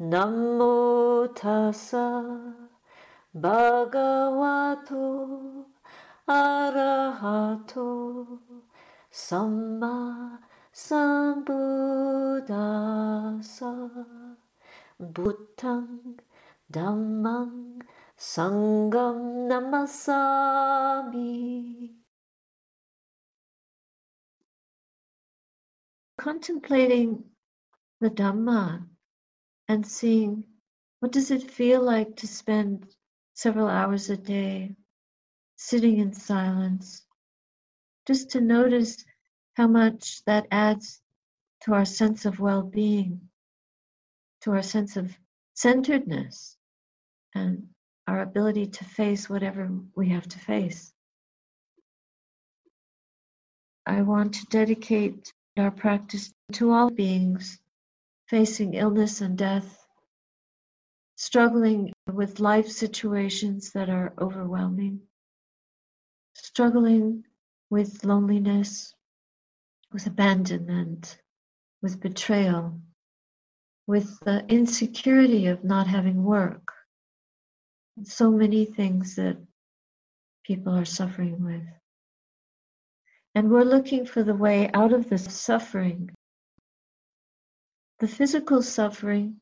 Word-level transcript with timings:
Namo 0.00 1.26
tassa 1.34 2.22
bhagavato 3.34 5.02
arahato 6.28 7.88
samma 9.10 10.38
sambuddhassa 10.72 11.50
buddhang 15.00 16.20
dhammang 16.70 17.82
sangham 18.16 19.50
namasami. 19.50 21.26
Contemplating 26.16 27.24
the 27.98 28.10
dhamma 28.10 28.86
and 29.68 29.86
seeing 29.86 30.44
what 31.00 31.12
does 31.12 31.30
it 31.30 31.50
feel 31.50 31.82
like 31.82 32.16
to 32.16 32.26
spend 32.26 32.86
several 33.34 33.68
hours 33.68 34.10
a 34.10 34.16
day 34.16 34.74
sitting 35.56 35.98
in 35.98 36.12
silence 36.12 37.04
just 38.06 38.30
to 38.30 38.40
notice 38.40 39.04
how 39.54 39.66
much 39.66 40.24
that 40.24 40.46
adds 40.50 41.00
to 41.62 41.74
our 41.74 41.84
sense 41.84 42.24
of 42.24 42.40
well-being 42.40 43.20
to 44.40 44.52
our 44.52 44.62
sense 44.62 44.96
of 44.96 45.16
centeredness 45.54 46.56
and 47.34 47.68
our 48.06 48.22
ability 48.22 48.66
to 48.66 48.84
face 48.84 49.28
whatever 49.28 49.68
we 49.94 50.08
have 50.08 50.26
to 50.26 50.38
face. 50.38 50.92
I 53.84 54.02
want 54.02 54.34
to 54.34 54.46
dedicate 54.46 55.32
our 55.56 55.70
practice 55.70 56.32
to 56.52 56.70
all 56.70 56.90
beings 56.90 57.60
facing 58.28 58.74
illness 58.74 59.20
and 59.20 59.38
death, 59.38 59.86
struggling 61.16 61.92
with 62.12 62.40
life 62.40 62.68
situations 62.68 63.72
that 63.72 63.88
are 63.88 64.12
overwhelming, 64.20 65.00
struggling 66.34 67.24
with 67.70 68.04
loneliness, 68.04 68.94
with 69.92 70.06
abandonment, 70.06 71.18
with 71.82 72.00
betrayal, 72.00 72.80
with 73.86 74.18
the 74.20 74.44
insecurity 74.48 75.46
of 75.46 75.64
not 75.64 75.86
having 75.86 76.22
work, 76.22 76.72
so 78.04 78.30
many 78.30 78.64
things 78.66 79.16
that 79.16 79.38
people 80.44 80.76
are 80.76 80.84
suffering 80.84 81.42
with. 81.42 81.66
And 83.34 83.50
we're 83.50 83.62
looking 83.64 84.04
for 84.04 84.22
the 84.22 84.34
way 84.34 84.70
out 84.74 84.92
of 84.92 85.08
this 85.08 85.24
suffering 85.24 86.10
the 88.00 88.08
physical 88.08 88.62
suffering 88.62 89.40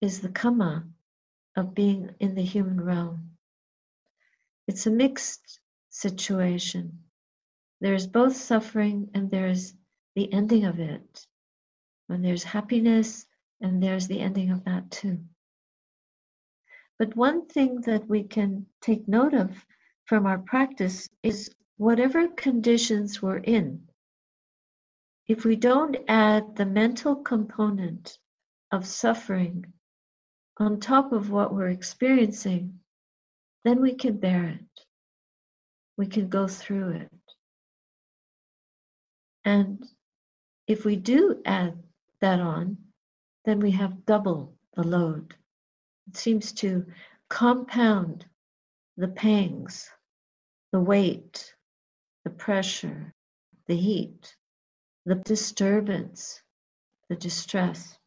is 0.00 0.20
the 0.20 0.28
karma 0.28 0.84
of 1.56 1.74
being 1.74 2.14
in 2.20 2.34
the 2.34 2.42
human 2.42 2.80
realm. 2.80 3.30
It's 4.68 4.86
a 4.86 4.90
mixed 4.90 5.60
situation. 5.90 7.00
There's 7.80 8.06
both 8.06 8.36
suffering 8.36 9.10
and 9.14 9.30
there's 9.30 9.74
the 10.14 10.32
ending 10.32 10.64
of 10.64 10.78
it. 10.78 11.26
When 12.06 12.22
there's 12.22 12.44
happiness, 12.44 13.26
and 13.62 13.82
there's 13.82 14.08
the 14.08 14.20
ending 14.20 14.50
of 14.50 14.64
that 14.64 14.90
too. 14.90 15.20
But 16.98 17.16
one 17.16 17.46
thing 17.46 17.80
that 17.82 18.06
we 18.08 18.24
can 18.24 18.66
take 18.80 19.08
note 19.08 19.34
of 19.34 19.64
from 20.04 20.26
our 20.26 20.38
practice 20.38 21.08
is 21.22 21.54
whatever 21.76 22.28
conditions 22.28 23.22
we're 23.22 23.38
in, 23.38 23.88
if 25.28 25.44
we 25.44 25.56
don't 25.56 25.96
add 26.08 26.56
the 26.56 26.66
mental 26.66 27.16
component 27.16 28.18
of 28.72 28.86
suffering 28.86 29.72
on 30.58 30.80
top 30.80 31.12
of 31.12 31.30
what 31.30 31.54
we're 31.54 31.68
experiencing, 31.68 32.80
then 33.64 33.80
we 33.80 33.94
can 33.94 34.18
bear 34.18 34.44
it. 34.46 34.84
We 35.96 36.06
can 36.06 36.28
go 36.28 36.48
through 36.48 36.90
it. 36.90 37.10
And 39.44 39.84
if 40.66 40.84
we 40.84 40.96
do 40.96 41.40
add 41.44 41.82
that 42.20 42.40
on, 42.40 42.76
then 43.44 43.60
we 43.60 43.70
have 43.72 44.06
double 44.06 44.54
the 44.74 44.82
load. 44.86 45.34
It 46.08 46.16
seems 46.16 46.52
to 46.54 46.86
compound 47.28 48.26
the 48.96 49.08
pangs, 49.08 49.88
the 50.72 50.80
weight, 50.80 51.54
the 52.24 52.30
pressure, 52.30 53.14
the 53.66 53.76
heat 53.76 54.34
the 55.04 55.16
disturbance, 55.16 56.42
the 57.08 57.16
distress. 57.16 57.98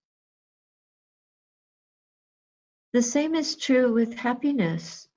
The 2.93 3.01
same 3.01 3.35
is 3.35 3.57
true 3.57 3.93
with 3.93 4.13
happiness. 4.13 5.07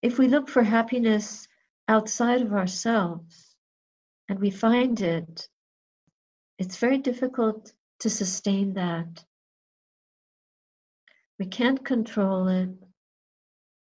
If 0.00 0.18
we 0.18 0.28
look 0.28 0.48
for 0.48 0.62
happiness 0.62 1.46
outside 1.86 2.40
of 2.40 2.54
ourselves 2.54 3.54
and 4.28 4.38
we 4.38 4.50
find 4.50 4.98
it, 5.00 5.48
it's 6.58 6.78
very 6.78 6.98
difficult 6.98 7.72
to 7.98 8.08
sustain 8.08 8.72
that. 8.74 9.24
We 11.38 11.46
can't 11.46 11.84
control 11.84 12.48
it, 12.48 12.70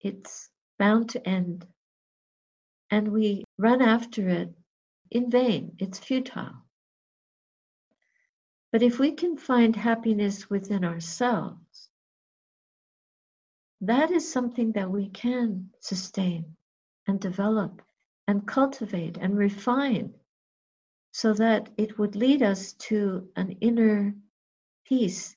it's 0.01 0.51
bound 0.79 1.11
to 1.11 1.29
end. 1.29 1.67
And 2.91 3.13
we 3.13 3.45
run 3.59 3.83
after 3.83 4.29
it 4.29 4.58
in 5.11 5.31
vain, 5.31 5.77
it's 5.79 5.99
futile. 5.99 6.65
But 8.71 8.83
if 8.83 8.99
we 8.99 9.13
can 9.13 9.37
find 9.37 9.75
happiness 9.75 10.51
within 10.51 10.85
ourselves, 10.85 11.89
that 13.81 14.11
is 14.11 14.31
something 14.31 14.73
that 14.73 14.91
we 14.91 15.09
can 15.09 15.71
sustain 15.81 16.57
and 17.07 17.21
develop 17.21 17.81
and 18.27 18.47
cultivate 18.47 19.17
and 19.17 19.39
refine 19.39 20.15
so 21.13 21.33
that 21.35 21.71
it 21.79 21.99
would 21.99 22.15
lead 22.15 22.43
us 22.43 22.75
to 22.75 23.29
an 23.37 23.53
inner 23.61 24.15
peace, 24.85 25.35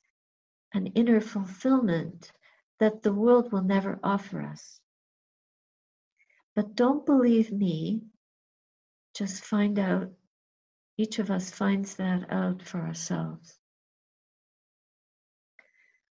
an 0.74 0.88
inner 0.88 1.22
fulfillment 1.22 2.32
that 2.80 3.02
the 3.02 3.14
world 3.14 3.52
will 3.52 3.64
never 3.64 4.00
offer 4.04 4.42
us. 4.42 4.80
But 6.56 6.76
don't 6.76 7.06
believe 7.06 7.52
me 7.52 8.02
just 9.14 9.44
find 9.44 9.78
out, 9.80 10.12
each 10.98 11.20
of 11.20 11.32
us 11.32 11.50
finds 11.50 11.96
that 11.96 12.32
out 12.32 12.62
for 12.62 12.80
ourselves. 12.80 13.58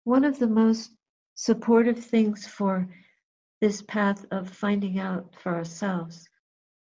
One 0.05 0.25
of 0.25 0.39
the 0.39 0.49
most 0.49 0.91
supportive 1.35 2.05
things 2.05 2.47
for 2.47 2.89
this 3.61 3.83
path 3.83 4.25
of 4.31 4.51
finding 4.51 4.99
out 4.99 5.37
for 5.41 5.55
ourselves 5.55 6.29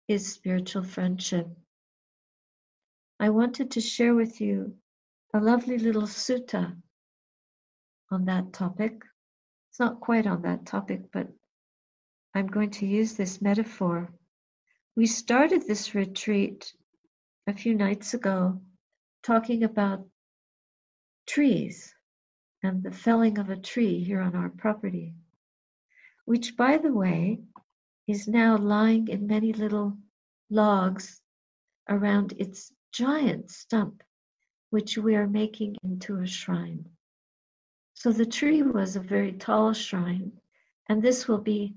is 0.08 0.32
spiritual 0.32 0.84
friendship. 0.84 1.48
I 3.20 3.30
wanted 3.30 3.72
to 3.72 3.82
share 3.82 4.16
with 4.16 4.42
you 4.42 4.76
a 5.34 5.40
lovely 5.40 5.78
little 5.78 6.04
sutta 6.08 6.76
on 8.10 8.26
that 8.26 8.54
topic. 8.54 9.04
It's 9.70 9.80
not 9.80 10.00
quite 10.00 10.28
on 10.28 10.42
that 10.42 10.66
topic, 10.66 11.12
but 11.12 11.28
I'm 12.34 12.48
going 12.48 12.72
to 12.72 12.86
use 12.86 13.14
this 13.14 13.42
metaphor 13.42 14.10
we 14.98 15.06
started 15.06 15.66
this 15.66 15.96
retreat 15.96 16.74
a 17.48 17.54
few 17.54 17.74
nights 17.74 18.14
ago 18.14 18.60
talking 19.24 19.64
about 19.64 20.06
trees 21.26 21.96
and 22.62 22.84
the 22.84 22.92
felling 22.92 23.38
of 23.40 23.50
a 23.50 23.56
tree 23.56 24.04
here 24.04 24.20
on 24.20 24.36
our 24.36 24.50
property, 24.50 25.14
which, 26.26 26.58
by 26.58 26.78
the 26.78 26.92
way, 26.92 27.40
is 28.06 28.28
now 28.28 28.58
lying 28.58 29.08
in 29.08 29.28
many 29.28 29.54
little 29.54 29.98
logs 30.50 31.22
around 31.88 32.34
its 32.38 32.74
giant 32.92 33.50
stump, 33.50 34.04
which 34.72 34.98
we 34.98 35.16
are 35.16 35.28
making 35.28 35.78
into 35.84 36.20
a 36.20 36.28
shrine. 36.28 36.86
So 37.94 38.12
the 38.12 38.26
tree 38.26 38.62
was 38.62 38.98
a 38.98 39.00
very 39.00 39.32
tall 39.32 39.72
shrine, 39.72 40.34
and 40.90 41.02
this 41.02 41.30
will 41.30 41.42
be 41.42 41.76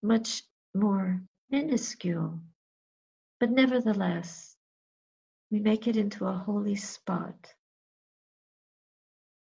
much 0.00 0.44
more 0.74 1.20
minuscule 1.50 2.40
but 3.42 3.50
nevertheless, 3.50 4.54
we 5.50 5.58
make 5.58 5.88
it 5.88 5.96
into 5.96 6.24
a 6.26 6.32
holy 6.32 6.76
spot. 6.76 7.52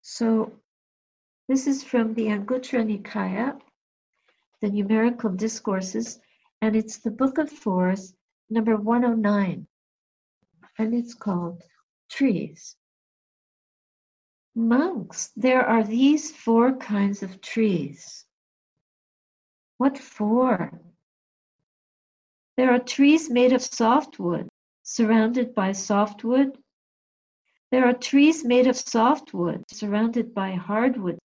So 0.02 0.52
This 1.48 1.68
is 1.68 1.86
from 1.86 2.14
the 2.14 2.26
Anguttara 2.26 2.84
Nikaya, 2.84 3.58
the 4.60 4.70
Numerical 4.70 5.30
Discourses, 5.30 6.20
and 6.62 6.76
it's 6.76 6.98
the 6.98 7.12
Book 7.12 7.38
of 7.38 7.50
Fours, 7.50 8.14
number 8.50 8.76
109, 8.76 9.66
and 10.78 10.94
it's 10.94 11.14
called 11.14 11.64
Trees. 12.10 12.76
Monks, 14.54 15.32
there 15.38 15.66
are 15.66 15.86
these 15.86 16.36
four 16.36 16.76
kinds 16.76 17.24
of 17.24 17.40
trees. 17.40 18.26
What 19.78 19.98
four? 19.98 20.82
There 22.58 22.72
are 22.72 22.80
trees 22.80 23.30
made 23.30 23.54
of 23.54 23.62
softwood, 23.62 24.50
surrounded 24.82 25.54
by 25.54 25.74
softwood. 25.74 26.58
There 27.70 27.86
are 27.86 27.94
trees 27.94 28.44
made 28.44 28.66
of 28.66 28.76
softwood, 28.76 29.64
surrounded 29.72 30.34
by 30.34 30.54
hardwood. 30.56 31.20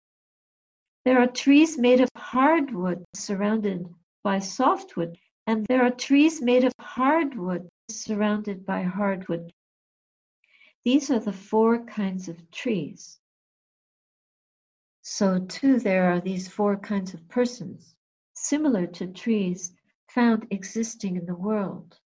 There 1.05 1.21
are 1.21 1.27
trees 1.27 1.77
made 1.77 2.01
of 2.01 2.09
hardwood, 2.17 3.05
surrounded 3.15 3.95
by 4.25 4.39
softwood. 4.39 5.19
And 5.47 5.67
there 5.67 5.83
are 5.83 5.91
trees 5.91 6.41
made 6.41 6.65
of 6.65 6.73
hardwood, 6.81 7.69
surrounded 7.91 8.65
by 8.65 8.83
hardwood. 8.83 9.53
These 10.85 11.11
are 11.11 11.21
the 11.21 11.33
four 11.33 11.85
kinds 11.85 12.29
of 12.29 12.51
trees. 12.51 13.19
So, 15.03 15.41
too, 15.41 15.79
there 15.79 16.11
are 16.11 16.21
these 16.21 16.49
four 16.49 16.79
kinds 16.79 17.13
of 17.13 17.29
persons, 17.29 17.95
similar 18.35 18.87
to 18.87 19.07
trees 19.07 19.73
found 20.19 20.49
existing 20.51 21.15
in 21.17 21.27
the 21.27 21.35
world. 21.37 21.97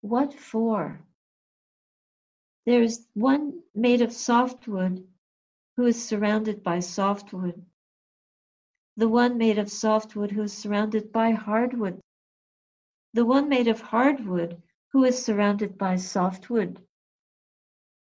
What 0.00 0.32
four? 0.32 1.04
There 2.64 2.82
is 2.82 3.06
one 3.12 3.60
made 3.74 4.00
of 4.00 4.14
softwood 4.14 5.06
who 5.76 5.84
is 5.84 6.02
surrounded 6.02 6.62
by 6.62 6.80
softwood, 6.80 7.66
the 8.96 9.10
one 9.10 9.36
made 9.36 9.58
of 9.58 9.70
softwood 9.70 10.30
who 10.30 10.40
is 10.40 10.56
surrounded 10.56 11.12
by 11.12 11.32
hardwood, 11.32 12.00
the 13.12 13.26
one 13.26 13.46
made 13.50 13.68
of 13.68 13.82
hardwood 13.82 14.62
who 14.92 15.04
is 15.04 15.22
surrounded 15.22 15.76
by 15.76 15.96
softwood, 15.96 16.80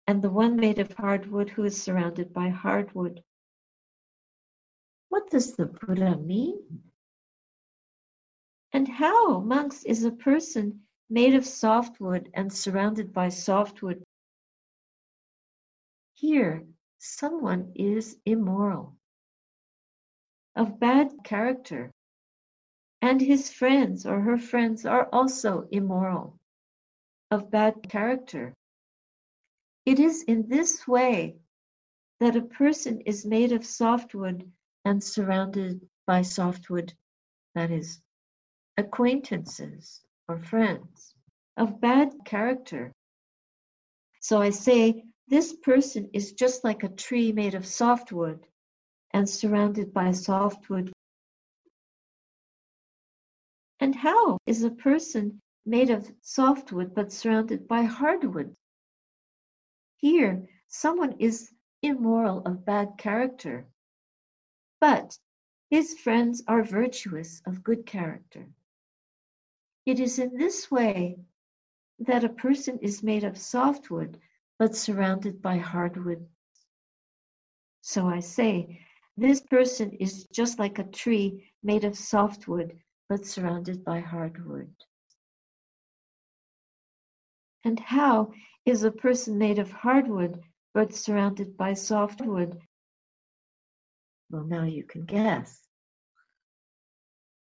and 0.07 0.21
the 0.21 0.29
one 0.29 0.56
made 0.56 0.79
of 0.79 0.94
hardwood 0.94 1.49
who 1.49 1.65
is 1.65 1.83
surrounded 1.83 2.31
by 2.31 2.47
hardwood. 2.47 3.21
What 5.09 5.29
does 5.29 5.57
the 5.57 5.65
Buddha 5.65 6.15
mean? 6.15 6.93
And 8.73 8.87
how, 8.87 9.39
monks, 9.39 9.83
is 9.83 10.03
a 10.03 10.11
person 10.11 10.81
made 11.07 11.35
of 11.35 11.45
softwood 11.45 12.31
and 12.33 12.51
surrounded 12.51 13.13
by 13.13 13.29
softwood? 13.29 14.03
Here, 16.15 16.65
someone 16.97 17.73
is 17.75 18.17
immoral, 18.25 18.95
of 20.55 20.79
bad 20.79 21.23
character, 21.23 21.91
and 23.01 23.21
his 23.21 23.51
friends 23.51 24.07
or 24.07 24.21
her 24.21 24.37
friends 24.37 24.85
are 24.85 25.07
also 25.13 25.67
immoral, 25.71 26.39
of 27.29 27.51
bad 27.51 27.87
character. 27.89 28.55
It 29.85 29.99
is 29.99 30.23
in 30.23 30.47
this 30.47 30.87
way 30.87 31.37
that 32.19 32.35
a 32.35 32.41
person 32.41 33.01
is 33.01 33.25
made 33.25 33.51
of 33.51 33.65
softwood 33.65 34.51
and 34.85 35.03
surrounded 35.03 35.87
by 36.07 36.23
softwood, 36.23 36.93
that 37.53 37.69
is, 37.69 38.01
acquaintances 38.77 40.01
or 40.27 40.39
friends 40.39 41.13
of 41.57 41.79
bad 41.79 42.13
character. 42.25 42.91
So 44.19 44.41
I 44.41 44.49
say, 44.51 45.03
this 45.27 45.53
person 45.53 46.09
is 46.13 46.33
just 46.33 46.63
like 46.63 46.83
a 46.83 46.89
tree 46.89 47.31
made 47.31 47.55
of 47.55 47.65
softwood 47.65 48.45
and 49.11 49.29
surrounded 49.29 49.93
by 49.93 50.11
softwood. 50.11 50.91
And 53.79 53.95
how 53.95 54.37
is 54.45 54.63
a 54.63 54.71
person 54.71 55.41
made 55.65 55.89
of 55.89 56.11
softwood 56.21 56.95
but 56.95 57.11
surrounded 57.11 57.67
by 57.67 57.83
hardwood? 57.83 58.55
Here, 59.97 60.47
someone 60.67 61.15
is 61.19 61.53
immoral 61.81 62.39
of 62.45 62.65
bad 62.65 62.97
character, 62.97 63.65
but 64.79 65.17
his 65.69 65.97
friends 65.99 66.43
are 66.47 66.63
virtuous 66.63 67.41
of 67.45 67.63
good 67.63 67.85
character. 67.85 68.47
It 69.85 70.00
is 70.00 70.19
in 70.19 70.38
this 70.38 70.71
way 70.71 71.18
that 72.00 72.24
a 72.24 72.30
person 72.30 72.80
is 72.81 73.03
made 73.03 73.24
of 73.24 73.38
softwood 73.38 74.19
but 74.57 74.75
surrounded 74.75 75.41
by 75.41 75.57
hardwood. 75.57 76.27
So 77.81 78.07
I 78.07 78.19
say, 78.19 78.80
this 79.18 79.41
person 79.41 79.91
is 79.91 80.25
just 80.27 80.57
like 80.59 80.80
a 80.80 80.83
tree 80.83 81.51
made 81.62 81.83
of 81.83 81.97
softwood 81.97 82.80
but 83.09 83.25
surrounded 83.25 83.83
by 83.83 84.00
hardwood. 84.00 84.74
And 87.63 87.80
how 87.80 88.33
is 88.65 88.83
a 88.83 88.91
person 88.91 89.38
made 89.38 89.59
of 89.59 89.71
hardwood 89.71 90.41
but 90.74 90.94
surrounded 90.94 91.57
by 91.57 91.74
softwood? 91.74 92.59
Well, 94.30 94.44
now 94.45 94.63
you 94.63 94.83
can 94.83 95.06
guess. 95.06 95.68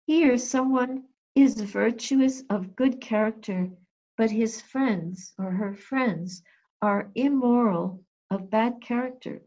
Here, 0.05 0.37
someone 0.37 1.05
is 1.35 1.61
virtuous 1.61 2.43
of 2.49 2.75
good 2.75 2.99
character, 2.99 3.69
but 4.17 4.31
his 4.31 4.61
friends 4.61 5.33
or 5.37 5.51
her 5.51 5.73
friends 5.73 6.43
are 6.81 7.11
immoral 7.15 8.03
of 8.29 8.49
bad 8.49 8.81
character. 8.81 9.41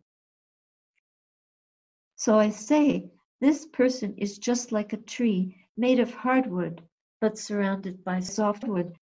So 2.17 2.39
I 2.39 2.51
say, 2.51 3.11
this 3.41 3.67
person 3.67 4.15
is 4.17 4.39
just 4.39 4.73
like 4.73 4.93
a 4.93 4.97
tree 4.99 5.67
made 5.77 6.01
of 6.01 6.15
hardwood, 6.15 6.83
but 7.21 7.39
surrounded 7.39 8.05
by 8.05 8.21
softwood. 8.21 8.97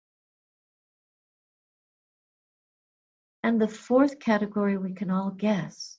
And 3.44 3.60
the 3.60 3.68
fourth 3.68 4.20
category 4.20 4.78
we 4.78 4.94
can 4.94 5.10
all 5.10 5.32
guess. 5.32 5.98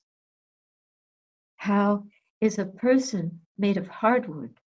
How 1.57 2.07
is 2.39 2.57
a 2.57 2.65
person 2.65 3.41
made 3.57 3.77
of 3.77 3.87
hardwood 3.87 4.59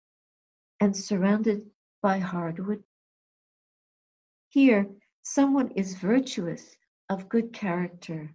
and 0.80 0.94
surrounded 0.94 1.71
by 2.02 2.19
hardwood? 2.19 2.82
Here, 4.49 4.87
someone 5.22 5.70
is 5.70 5.94
virtuous 5.94 6.76
of 7.08 7.28
good 7.28 7.52
character, 7.52 8.34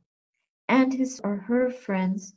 and 0.68 0.94
his 0.94 1.20
or 1.24 1.36
her 1.38 1.70
friends 1.70 2.34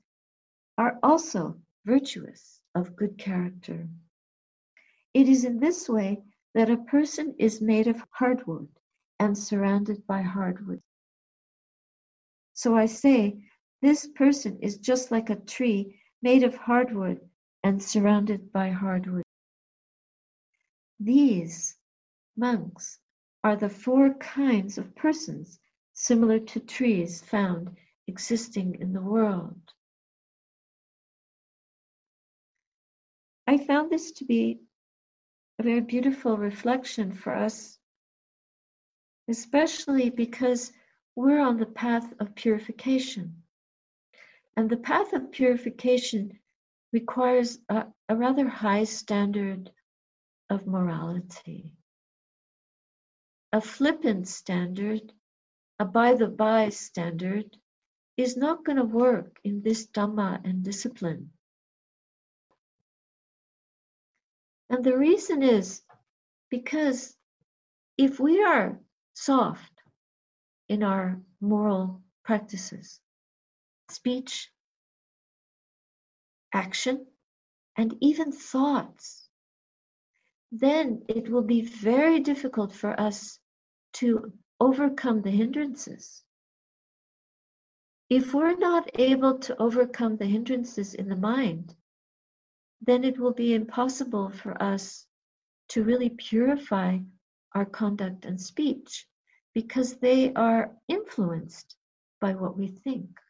are 0.77 0.99
also 1.03 1.61
virtuous 1.87 2.61
of 2.75 2.97
good 2.97 3.17
character. 3.17 3.89
It 5.15 5.29
is 5.29 5.45
in 5.45 5.61
this 5.61 5.89
way 5.89 6.23
that 6.55 6.71
a 6.71 6.77
person 6.77 7.35
is 7.39 7.61
made 7.61 7.87
of 7.87 8.05
hardwood 8.11 8.69
and 9.19 9.37
surrounded 9.37 10.07
by 10.07 10.23
hardwood. 10.23 10.83
So 12.55 12.77
I 12.77 12.87
say, 12.87 13.39
this 13.83 14.07
person 14.07 14.59
is 14.61 14.79
just 14.79 15.11
like 15.11 15.31
a 15.31 15.37
tree 15.37 16.01
made 16.23 16.43
of 16.43 16.55
hardwood 16.57 17.21
and 17.63 17.83
surrounded 17.83 18.53
by 18.53 18.71
hardwood. 18.71 19.25
These 21.03 21.79
monks 22.37 22.99
are 23.43 23.57
the 23.57 23.71
four 23.71 24.13
kinds 24.15 24.77
of 24.77 24.95
persons 24.95 25.59
similar 25.95 26.39
to 26.39 26.61
trees 26.61 27.23
found 27.23 27.75
existing 28.07 28.75
in 28.81 28.93
the 28.93 29.01
world. 29.01 29.73
I 33.47 33.57
found 33.57 33.91
this 33.91 34.13
to 34.13 34.27
be 34.27 34.61
a 35.59 35.63
very 35.63 35.81
beautiful 35.81 36.37
reflection 36.37 37.15
for 37.15 37.35
us, 37.35 37.79
especially 39.27 40.11
because 40.11 40.71
we're 41.17 41.41
on 41.41 41.57
the 41.57 41.67
path 41.67 42.13
of 42.21 42.35
purification. 42.35 43.43
And 44.55 44.69
the 44.69 44.77
path 44.77 45.15
of 45.15 45.33
purification 45.33 46.39
requires 46.93 47.59
a, 47.71 47.87
a 48.11 48.17
rather 48.17 48.49
high 48.49 48.85
standard 48.85 49.73
of 50.51 50.67
morality. 50.67 51.73
A 53.53 53.61
flippant 53.61 54.29
standard, 54.29 55.13
a 55.79 55.85
by 55.85 56.15
the 56.15 56.27
by 56.27 56.69
standard, 56.69 57.57
is 58.17 58.37
not 58.37 58.65
going 58.65 58.77
to 58.77 58.85
work 58.85 59.39
in 59.45 59.63
this 59.63 59.87
Dhamma 59.87 60.45
and 60.45 60.63
discipline. 60.63 61.31
And 64.69 64.85
the 64.85 64.97
reason 64.97 65.43
is 65.43 65.83
because 66.51 67.17
if 67.97 68.21
we 68.21 68.43
are 68.43 68.79
soft 69.15 69.73
in 70.69 70.83
our 70.83 71.21
moral 71.41 72.03
practices, 72.25 73.01
speech, 73.89 74.51
action, 76.53 77.07
and 77.77 77.97
even 78.01 78.33
thoughts, 78.33 79.30
then 80.53 81.05
it 81.09 81.29
will 81.29 81.43
be 81.43 81.63
very 81.63 82.21
difficult 82.21 82.73
for 82.73 82.99
us 83.01 83.39
to 83.93 84.33
overcome 84.59 85.23
the 85.23 85.31
hindrances. 85.31 86.23
if 88.09 88.35
we're 88.35 88.57
not 88.57 88.91
able 88.99 89.39
to 89.39 89.57
overcome 89.63 90.17
the 90.17 90.27
hindrances 90.27 90.95
in 90.95 91.09
the 91.09 91.17
mind, 91.17 91.77
then 92.81 93.05
it 93.05 93.17
will 93.19 93.33
be 93.33 93.55
impossible 93.55 94.29
for 94.31 94.61
us 94.61 95.07
to 95.69 95.85
really 95.85 96.11
purify 96.11 96.99
our 97.55 97.65
conduct 97.65 98.25
and 98.25 98.41
speech 98.41 99.07
because 99.55 99.95
they 99.99 100.33
are 100.35 100.77
influenced 100.89 101.77
by 102.21 102.35
what 102.35 102.57
we 102.59 102.67
think. 102.67 103.21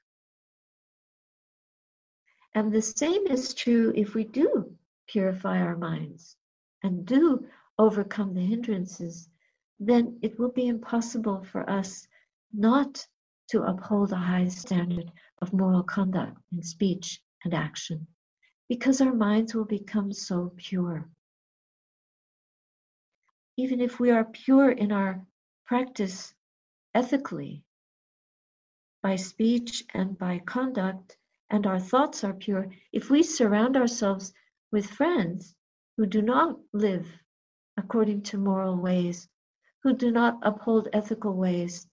And 2.55 2.73
the 2.73 2.83
same 2.83 3.27
is 3.27 3.53
true 3.53 3.93
if 3.95 4.15
we 4.15 4.25
do 4.25 4.75
purify 5.07 5.61
our 5.61 5.77
minds 5.77 6.37
and 6.83 7.07
do 7.07 7.47
overcome 7.79 8.35
the 8.35 8.41
hindrances, 8.45 9.29
then 9.79 10.19
it 10.23 10.39
will 10.39 10.51
be 10.51 10.69
impossible 10.69 11.45
for 11.45 11.69
us 11.69 12.07
not 12.53 13.07
to 13.49 13.63
uphold 13.63 14.13
a 14.13 14.17
high 14.17 14.49
standard 14.49 15.11
of 15.43 15.53
moral 15.53 15.83
conduct 15.83 16.37
in 16.53 16.63
speech 16.63 17.21
and 17.45 17.55
action 17.55 18.07
because 18.69 19.01
our 19.01 19.13
minds 19.13 19.55
will 19.55 19.65
become 19.65 20.13
so 20.13 20.53
pure. 20.57 21.09
Even 23.57 23.81
if 23.81 23.99
we 23.99 24.11
are 24.11 24.25
pure 24.25 24.71
in 24.71 24.93
our 24.93 25.27
practice 25.67 26.35
ethically, 26.95 27.65
by 29.03 29.17
speech 29.17 29.83
and 29.95 30.17
by 30.19 30.39
conduct, 30.39 31.17
and 31.49 31.67
our 31.67 31.81
thoughts 31.81 32.23
are 32.23 32.35
pure, 32.35 32.69
if 32.93 33.11
we 33.11 33.23
surround 33.23 33.77
ourselves 33.77 34.33
with 34.71 34.87
friends 34.87 35.55
who 36.01 36.07
do 36.07 36.23
not 36.23 36.59
live 36.73 37.07
according 37.77 38.23
to 38.23 38.39
moral 38.39 38.75
ways, 38.75 39.29
who 39.83 39.93
do 39.93 40.11
not 40.11 40.39
uphold 40.41 40.89
ethical 40.95 41.35
ways, 41.35 41.87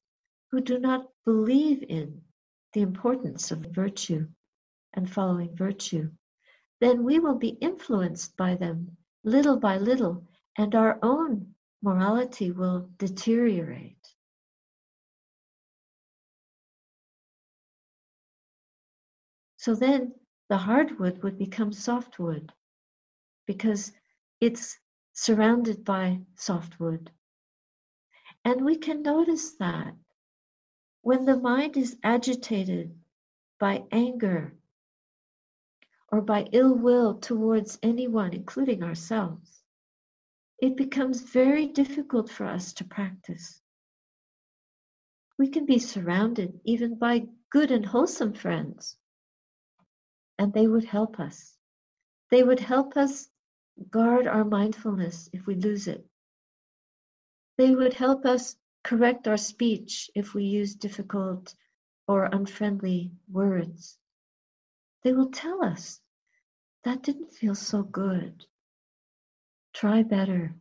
who 0.50 0.62
do 0.62 0.80
not 0.80 1.10
believe 1.26 1.84
in 1.90 2.22
the 2.72 2.80
importance 2.80 3.52
of 3.52 3.60
virtue 3.76 4.26
and 4.94 5.12
following 5.12 5.54
virtue, 5.58 6.10
then 6.80 7.04
we 7.04 7.20
will 7.20 7.36
be 7.36 7.50
influenced 7.50 8.38
by 8.38 8.56
them 8.56 8.96
little 9.26 9.58
by 9.58 9.78
little, 9.78 10.26
and 10.58 10.74
our 10.74 10.98
own 11.04 11.54
morality 11.82 12.50
will 12.50 12.90
deteriorate. 13.00 14.08
So 19.58 19.76
then 19.76 20.14
the 20.48 20.58
hardwood 20.58 21.22
would 21.24 21.38
become 21.38 21.74
softwood 21.74 22.54
because 23.48 23.92
it's 24.40 24.78
surrounded 25.14 25.84
by 25.84 26.22
softwood. 26.36 27.12
And 28.46 28.64
we 28.64 28.78
can 28.78 29.02
notice 29.02 29.54
that 29.60 29.96
when 31.02 31.26
the 31.26 31.38
mind 31.38 31.78
is 31.78 31.98
agitated 32.04 32.96
by 33.60 33.84
anger 33.92 34.54
or 36.12 36.22
by 36.22 36.48
ill 36.52 36.74
will 36.76 37.16
towards 37.16 37.80
anyone, 37.82 38.34
including 38.34 38.84
ourselves, 38.84 39.64
it 40.60 40.76
becomes 40.76 41.22
very 41.22 41.68
difficult 41.68 42.30
for 42.30 42.46
us 42.46 42.74
to 42.74 42.84
practice. 42.84 43.62
We 45.38 45.50
can 45.50 45.66
be 45.66 45.80
surrounded 45.80 46.60
even 46.64 46.96
by 46.96 47.28
good 47.50 47.72
and 47.72 47.86
wholesome 47.86 48.34
friends, 48.34 48.98
and 50.38 50.54
they 50.54 50.68
would 50.68 50.86
help 50.86 51.20
us. 51.20 51.58
They 52.30 52.44
would 52.44 52.60
help 52.60 52.98
us 52.98 53.30
guard 53.92 54.28
our 54.28 54.44
mindfulness 54.44 55.30
if 55.34 55.46
we 55.46 55.56
lose 55.56 55.88
it. 55.88 56.06
They 57.58 57.74
would 57.74 57.94
help 57.94 58.26
us 58.26 58.56
correct 58.84 59.28
our 59.28 59.38
speech 59.38 60.10
if 60.16 60.34
we 60.34 60.44
use 60.44 60.76
difficult 60.76 61.54
or 62.08 62.26
unfriendly 62.26 63.12
words. 63.30 63.98
They 65.04 65.12
will 65.14 65.30
tell 65.30 65.64
us 65.64 66.00
that 66.84 67.04
didn't 67.04 67.34
feel 67.34 67.56
so 67.56 67.84
good. 67.84 68.46
Try 69.74 70.04
better. 70.04 70.56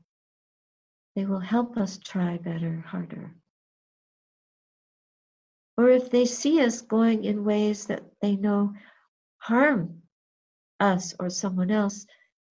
They 1.15 1.25
will 1.25 1.41
help 1.41 1.77
us 1.77 1.99
try 1.99 2.37
better, 2.39 2.85
harder. 2.87 3.35
Or 5.79 5.89
if 5.89 6.11
they 6.11 6.25
see 6.25 6.63
us 6.63 6.83
going 6.83 7.25
in 7.25 7.45
ways 7.45 7.87
that 7.87 8.03
they 8.21 8.37
know 8.37 8.75
harm 9.39 10.03
us 10.81 11.15
or 11.21 11.31
someone 11.31 11.71
else, 11.71 12.07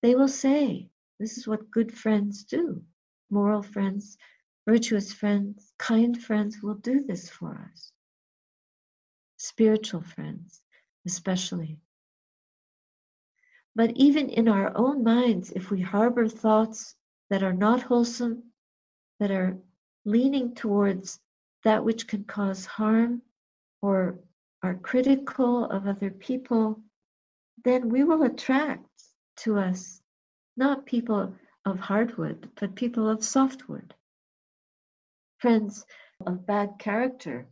they 0.06 0.14
will 0.14 0.28
say, 0.28 0.88
This 1.20 1.36
is 1.40 1.48
what 1.48 1.72
good 1.72 1.92
friends 1.92 2.44
do. 2.44 2.84
Moral 3.32 3.64
friends, 3.64 4.20
virtuous 4.68 5.12
friends, 5.12 5.74
kind 5.80 6.22
friends 6.22 6.62
will 6.62 6.76
do 6.76 7.02
this 7.02 7.28
for 7.28 7.68
us. 7.74 7.92
Spiritual 9.38 10.02
friends, 10.02 10.62
especially. 11.08 11.80
But 13.74 13.98
even 13.98 14.30
in 14.30 14.48
our 14.48 14.78
own 14.78 15.04
minds, 15.04 15.50
if 15.50 15.72
we 15.72 15.82
harbor 15.82 16.28
thoughts 16.28 16.94
that 17.32 17.42
are 17.42 17.60
not 17.68 17.82
wholesome, 17.82 18.44
that 19.20 19.32
are 19.32 19.58
leaning 20.06 20.54
towards 20.54 21.20
that 21.64 21.84
which 21.84 22.06
can 22.06 22.26
cause 22.26 22.68
harm 22.68 23.24
or 23.82 24.20
are 24.62 24.76
critical 24.76 25.66
of 25.66 25.88
other 25.88 26.12
people, 26.12 26.80
then 27.64 27.90
we 27.90 28.04
will 28.04 28.22
attract 28.22 28.86
to 29.38 29.58
us 29.60 30.02
not 30.58 30.86
people 30.86 31.34
of 31.66 31.80
hardwood, 31.80 32.50
but 32.60 32.76
people 32.76 33.10
of 33.10 33.24
softwood. 33.24 33.94
Friends 35.40 35.86
of 36.26 36.46
bad 36.46 36.80
character. 36.80 37.48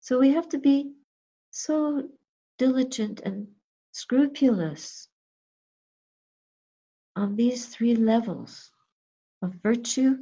So 0.00 0.18
we 0.18 0.32
have 0.32 0.48
to 0.50 0.58
be 0.58 0.92
so 1.50 2.08
diligent 2.58 3.20
and 3.20 3.48
scrupulous 3.92 5.08
on 7.16 7.36
these 7.36 7.66
three 7.66 7.96
levels 7.96 8.70
of 9.42 9.54
virtue, 9.62 10.16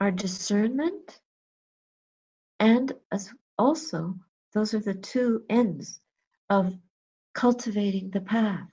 our 0.00 0.10
discernment, 0.10 1.20
and 2.58 2.92
as 3.12 3.30
also 3.58 4.14
those 4.52 4.74
are 4.74 4.80
the 4.80 4.94
two 4.94 5.44
ends 5.48 6.00
of 6.48 6.74
cultivating 7.34 8.10
the 8.10 8.20
path. 8.20 8.70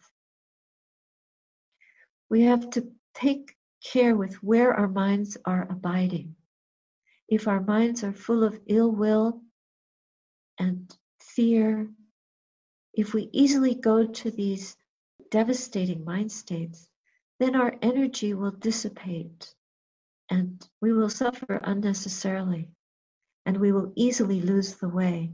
We 2.30 2.44
have 2.44 2.70
to 2.72 2.88
take 3.14 3.56
care 3.84 4.16
with 4.16 4.36
where 4.44 4.74
our 4.74 4.88
minds 4.88 5.38
are 5.46 5.68
abiding. 5.70 6.36
If 7.30 7.48
our 7.48 7.62
minds 7.62 8.04
are 8.04 8.14
full 8.14 8.44
of 8.44 8.60
ill 8.68 8.92
will 8.92 9.42
and 10.60 10.96
fear 11.20 11.90
if 12.98 13.14
we 13.14 13.30
easily 13.32 13.76
go 13.76 14.08
to 14.08 14.32
these 14.32 14.76
devastating 15.30 16.04
mind 16.04 16.32
states, 16.32 16.90
then 17.40 17.56
our 17.56 17.76
energy 17.84 18.34
will 18.34 18.52
dissipate 18.52 19.54
and 20.32 20.68
we 20.82 20.92
will 20.92 21.10
suffer 21.10 21.62
unnecessarily 21.64 22.68
and 23.46 23.58
we 23.58 23.72
will 23.72 23.94
easily 23.96 24.42
lose 24.42 24.76
the 24.76 24.90
way. 24.90 25.32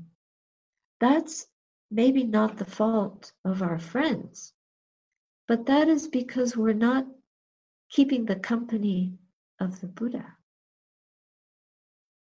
That's 0.99 1.47
maybe 1.93 2.23
not 2.23 2.57
the 2.57 2.65
fault 2.65 3.31
of 3.45 3.61
our 3.61 3.77
friends, 3.77 4.51
but 5.47 5.67
that 5.67 5.87
is 5.87 6.07
because 6.07 6.57
we're 6.57 6.73
not 6.73 7.05
keeping 7.89 8.25
the 8.25 8.35
company 8.35 9.19
of 9.59 9.79
the 9.79 9.87
Buddha. 9.87 10.25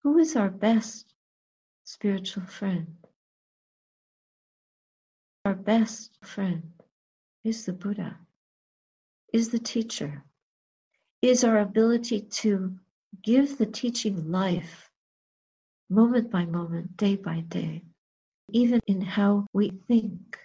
Who 0.03 0.17
is 0.17 0.35
our 0.35 0.49
best 0.49 1.13
spiritual 1.85 2.43
friend? 2.43 2.97
Our 5.45 5.55
best 5.55 6.17
friend 6.21 6.73
is 7.45 7.65
the 7.65 7.73
Buddha, 7.73 8.17
is 9.31 9.49
the 9.49 9.59
teacher, 9.59 10.23
is 11.21 11.43
our 11.45 11.59
ability 11.59 12.21
to 12.41 12.77
give 13.21 13.57
the 13.57 13.65
teaching 13.65 14.31
life 14.31 14.89
moment 15.89 16.29
by 16.29 16.45
moment, 16.45 16.97
day 16.97 17.15
by 17.15 17.39
day, 17.39 17.83
even 18.51 18.79
in 18.87 19.01
how 19.01 19.45
we 19.53 19.71
think. 19.87 20.37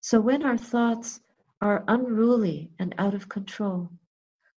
So 0.00 0.20
when 0.20 0.42
our 0.42 0.58
thoughts 0.58 1.20
are 1.60 1.84
unruly 1.88 2.70
and 2.78 2.94
out 2.98 3.14
of 3.14 3.28
control, 3.28 3.90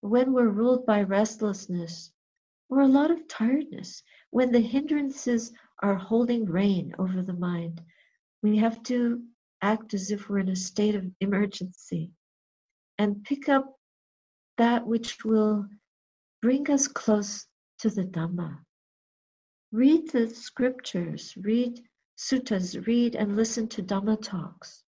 when 0.02 0.34
we're 0.34 0.50
ruled 0.50 0.86
by 0.86 1.04
restlessness 1.04 2.12
or 2.70 2.82
a 2.82 2.88
lot 2.88 3.12
of 3.12 3.28
tiredness, 3.28 4.04
when 4.30 4.52
the 4.52 4.60
hindrances 4.62 5.52
are 5.84 5.96
holding 5.96 6.46
reign 6.46 6.94
over 7.00 7.22
the 7.22 7.34
mind, 7.34 7.82
we 8.44 8.58
have 8.58 8.82
to 8.84 9.22
act 9.62 9.94
as 9.94 10.12
if 10.12 10.30
we're 10.30 10.40
in 10.40 10.50
a 10.50 10.56
state 10.56 10.96
of 10.96 11.06
emergency 11.20 12.12
and 12.98 13.24
pick 13.24 13.50
up 13.50 13.76
that 14.58 14.86
which 14.86 15.24
will 15.26 15.68
bring 16.42 16.70
us 16.72 16.88
close 16.88 17.46
to 17.80 17.90
the 17.90 18.04
Dhamma. 18.04 18.60
Read 19.72 20.12
the 20.12 20.30
scriptures, 20.30 21.34
read 21.38 21.82
suttas, 22.18 22.86
read 22.86 23.16
and 23.16 23.38
listen 23.38 23.68
to 23.70 23.82
Dhamma 23.82 24.22
talks. 24.22 24.84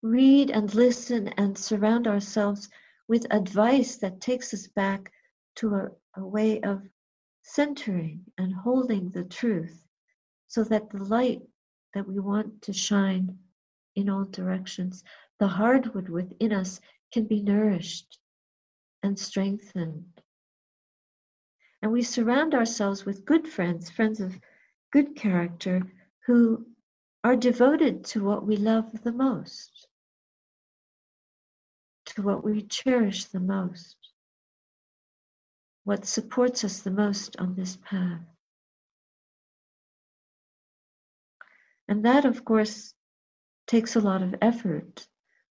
Read 0.00 0.50
and 0.50 0.74
listen 0.74 1.28
and 1.28 1.58
surround 1.58 2.06
ourselves 2.06 2.70
with 3.06 3.26
advice 3.30 3.96
that 3.96 4.20
takes 4.20 4.54
us 4.54 4.66
back 4.68 5.12
to 5.56 5.74
a, 5.74 5.90
a 6.16 6.26
way 6.26 6.60
of 6.62 6.88
centering 7.42 8.24
and 8.38 8.54
holding 8.54 9.10
the 9.10 9.24
truth 9.24 9.86
so 10.46 10.64
that 10.64 10.88
the 10.90 11.04
light 11.04 11.42
that 11.94 12.08
we 12.08 12.18
want 12.18 12.62
to 12.62 12.72
shine 12.72 13.38
in 13.94 14.08
all 14.08 14.24
directions, 14.24 15.04
the 15.38 15.48
hardwood 15.48 16.08
within 16.08 16.52
us 16.52 16.80
can 17.12 17.24
be 17.24 17.42
nourished 17.42 18.18
and 19.02 19.18
strengthened. 19.18 20.17
And 21.82 21.92
we 21.92 22.02
surround 22.02 22.54
ourselves 22.54 23.04
with 23.04 23.24
good 23.24 23.46
friends, 23.46 23.88
friends 23.90 24.20
of 24.20 24.38
good 24.92 25.14
character, 25.16 25.82
who 26.26 26.66
are 27.22 27.36
devoted 27.36 28.04
to 28.04 28.24
what 28.24 28.46
we 28.46 28.56
love 28.56 29.02
the 29.02 29.12
most, 29.12 29.86
to 32.06 32.22
what 32.22 32.44
we 32.44 32.62
cherish 32.62 33.26
the 33.26 33.40
most, 33.40 33.96
what 35.84 36.04
supports 36.04 36.64
us 36.64 36.80
the 36.80 36.90
most 36.90 37.36
on 37.38 37.54
this 37.54 37.76
path. 37.76 38.24
And 41.88 42.04
that, 42.04 42.24
of 42.24 42.44
course, 42.44 42.92
takes 43.66 43.96
a 43.96 44.00
lot 44.00 44.22
of 44.22 44.34
effort. 44.42 45.06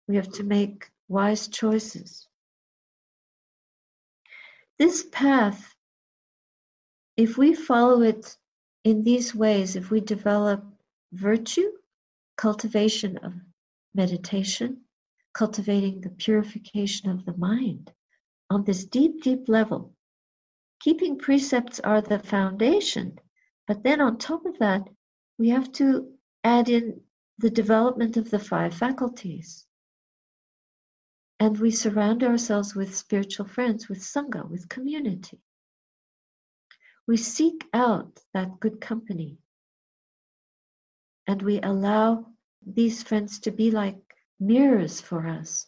We 0.09 0.17
have 0.17 0.33
to 0.33 0.43
make 0.43 0.91
wise 1.09 1.49
choices. 1.49 2.29
This 4.79 5.05
path, 5.13 5.74
if 7.17 7.39
we 7.39 7.55
follow 7.55 8.03
it 8.03 8.37
in 8.83 9.03
these 9.03 9.35
ways, 9.35 9.77
if 9.77 9.91
we 9.91 10.01
develop 10.01 10.65
virtue, 11.13 11.71
cultivation 12.37 13.17
of 13.19 13.33
meditation, 13.95 14.81
cultivating 15.33 16.01
the 16.01 16.11
purification 16.11 17.11
of 17.11 17.25
the 17.25 17.37
mind 17.37 17.93
on 18.51 18.65
this 18.65 18.85
deep, 18.85 19.23
deep 19.23 19.49
level, 19.49 19.95
keeping 20.81 21.19
precepts 21.19 21.81
are 21.81 22.01
the 22.01 22.19
foundation. 22.19 23.19
But 23.67 23.83
then 23.83 24.01
on 24.01 24.19
top 24.19 24.45
of 24.45 24.59
that, 24.59 24.89
we 25.39 25.49
have 25.51 25.73
to 25.73 26.13
add 26.43 26.69
in 26.69 27.01
the 27.39 27.51
development 27.51 28.17
of 28.17 28.31
the 28.31 28.39
five 28.39 28.75
faculties. 28.75 29.67
And 31.41 31.59
we 31.59 31.71
surround 31.71 32.23
ourselves 32.23 32.75
with 32.75 32.95
spiritual 32.95 33.47
friends, 33.47 33.89
with 33.89 34.01
Sangha, 34.01 34.49
with 34.49 34.69
community. 34.69 35.41
We 37.07 37.17
seek 37.17 37.69
out 37.73 38.21
that 38.33 38.61
good 38.61 38.81
company. 38.81 39.39
And 41.27 41.43
we 41.43 41.61
allow 41.61 42.27
these 42.67 43.03
friends 43.03 43.41
to 43.41 43.51
be 43.51 43.71
like 43.71 43.99
mirrors 44.41 45.01
for 45.01 45.27
us 45.27 45.67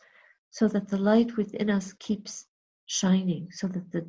so 0.51 0.69
that 0.69 0.89
the 0.89 0.99
light 0.99 1.37
within 1.37 1.71
us 1.71 1.93
keeps 1.95 2.47
shining, 2.87 3.51
so 3.53 3.69
that 3.69 3.91
the, 3.93 4.07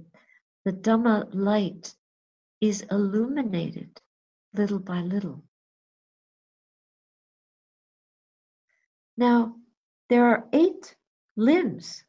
the 0.63 0.71
Dhamma 0.71 1.27
light 1.33 1.93
is 2.61 2.81
illuminated 2.89 4.01
little 4.53 4.79
by 4.79 5.01
little. 5.01 5.43
Now, 9.17 9.55
there 10.09 10.25
are 10.25 10.47
eight 10.53 10.95
limbs 11.35 12.03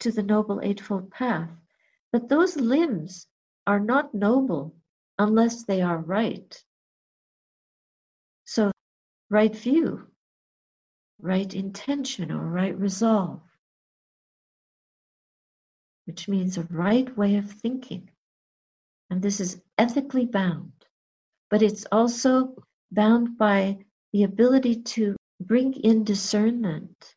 to 0.00 0.10
the 0.10 0.22
Noble 0.22 0.60
Eightfold 0.62 1.10
Path, 1.10 1.50
but 2.12 2.28
those 2.28 2.56
limbs 2.56 3.26
are 3.70 3.78
not 3.78 4.12
noble 4.12 4.74
unless 5.16 5.62
they 5.62 5.80
are 5.80 5.98
right. 5.98 6.60
So, 8.44 8.72
right 9.30 9.54
view, 9.54 10.08
right 11.20 11.54
intention, 11.54 12.32
or 12.32 12.44
right 12.44 12.76
resolve, 12.76 13.42
which 16.06 16.26
means 16.26 16.58
a 16.58 16.64
right 16.64 17.16
way 17.16 17.36
of 17.36 17.48
thinking. 17.48 18.10
And 19.08 19.22
this 19.22 19.38
is 19.38 19.62
ethically 19.78 20.26
bound, 20.26 20.72
but 21.48 21.62
it's 21.62 21.86
also 21.92 22.56
bound 22.90 23.38
by 23.38 23.78
the 24.12 24.24
ability 24.24 24.82
to 24.94 25.14
bring 25.40 25.74
in 25.74 26.02
discernment 26.02 27.14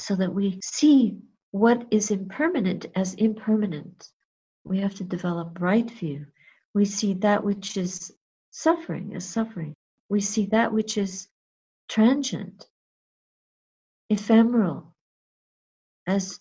so 0.00 0.16
that 0.16 0.34
we 0.34 0.58
see 0.60 1.18
what 1.52 1.86
is 1.92 2.10
impermanent 2.10 2.86
as 2.96 3.14
impermanent. 3.14 4.10
We 4.68 4.80
have 4.80 4.94
to 4.96 5.04
develop 5.04 5.60
right 5.62 5.90
view. 5.90 6.26
We 6.74 6.84
see 6.84 7.14
that 7.14 7.42
which 7.42 7.78
is 7.78 8.12
suffering 8.50 9.14
as 9.14 9.26
suffering. 9.26 9.74
We 10.10 10.20
see 10.20 10.44
that 10.46 10.74
which 10.74 10.98
is 10.98 11.28
transient, 11.88 12.68
ephemeral, 14.10 14.94
as 16.06 16.40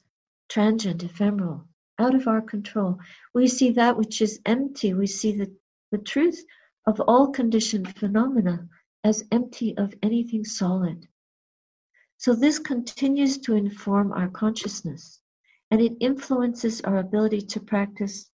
transient, 0.49 1.03
ephemeral, 1.03 1.69
out 1.99 2.15
of 2.15 2.27
our 2.27 2.41
control. 2.41 2.99
We 3.33 3.47
see 3.47 3.71
that 3.71 3.95
which 3.95 4.21
is 4.21 4.41
empty. 4.45 4.93
We 4.93 5.07
see 5.07 5.31
the, 5.31 5.55
the 5.91 5.97
truth 5.97 6.43
of 6.85 6.99
all 6.99 7.29
conditioned 7.29 7.95
phenomena 7.97 8.67
as 9.05 9.23
empty 9.31 9.77
of 9.77 9.93
anything 10.03 10.43
solid. 10.43 11.07
So 12.17 12.33
this 12.33 12.59
continues 12.59 13.37
to 13.39 13.55
inform 13.55 14.11
our 14.11 14.27
consciousness 14.27 15.21
and 15.71 15.81
it 15.81 15.93
influences 15.99 16.81
our 16.81 16.97
ability 16.97 17.41
to 17.41 17.59
practice 17.59 18.29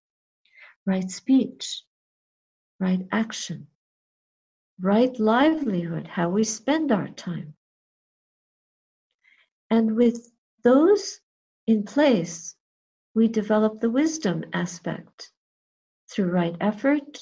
right 0.86 1.10
speech, 1.10 1.84
right 2.80 3.08
action, 3.12 3.67
right 4.80 5.19
livelihood, 5.19 6.08
how 6.08 6.30
we 6.30 6.43
spend 6.43 6.91
our 6.91 7.08
time. 7.10 7.56
And 9.69 9.96
with 9.96 10.32
those 10.63 11.19
in 11.67 11.84
place, 11.84 12.56
we 13.15 13.28
develop 13.28 13.80
the 13.80 13.89
wisdom 13.89 14.43
aspect 14.54 15.32
through 16.10 16.32
right 16.32 16.56
effort, 16.62 17.19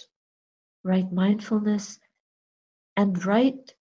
right 0.84 1.12
mindfulness, 1.12 2.00
and 2.98 3.24
right 3.26 3.74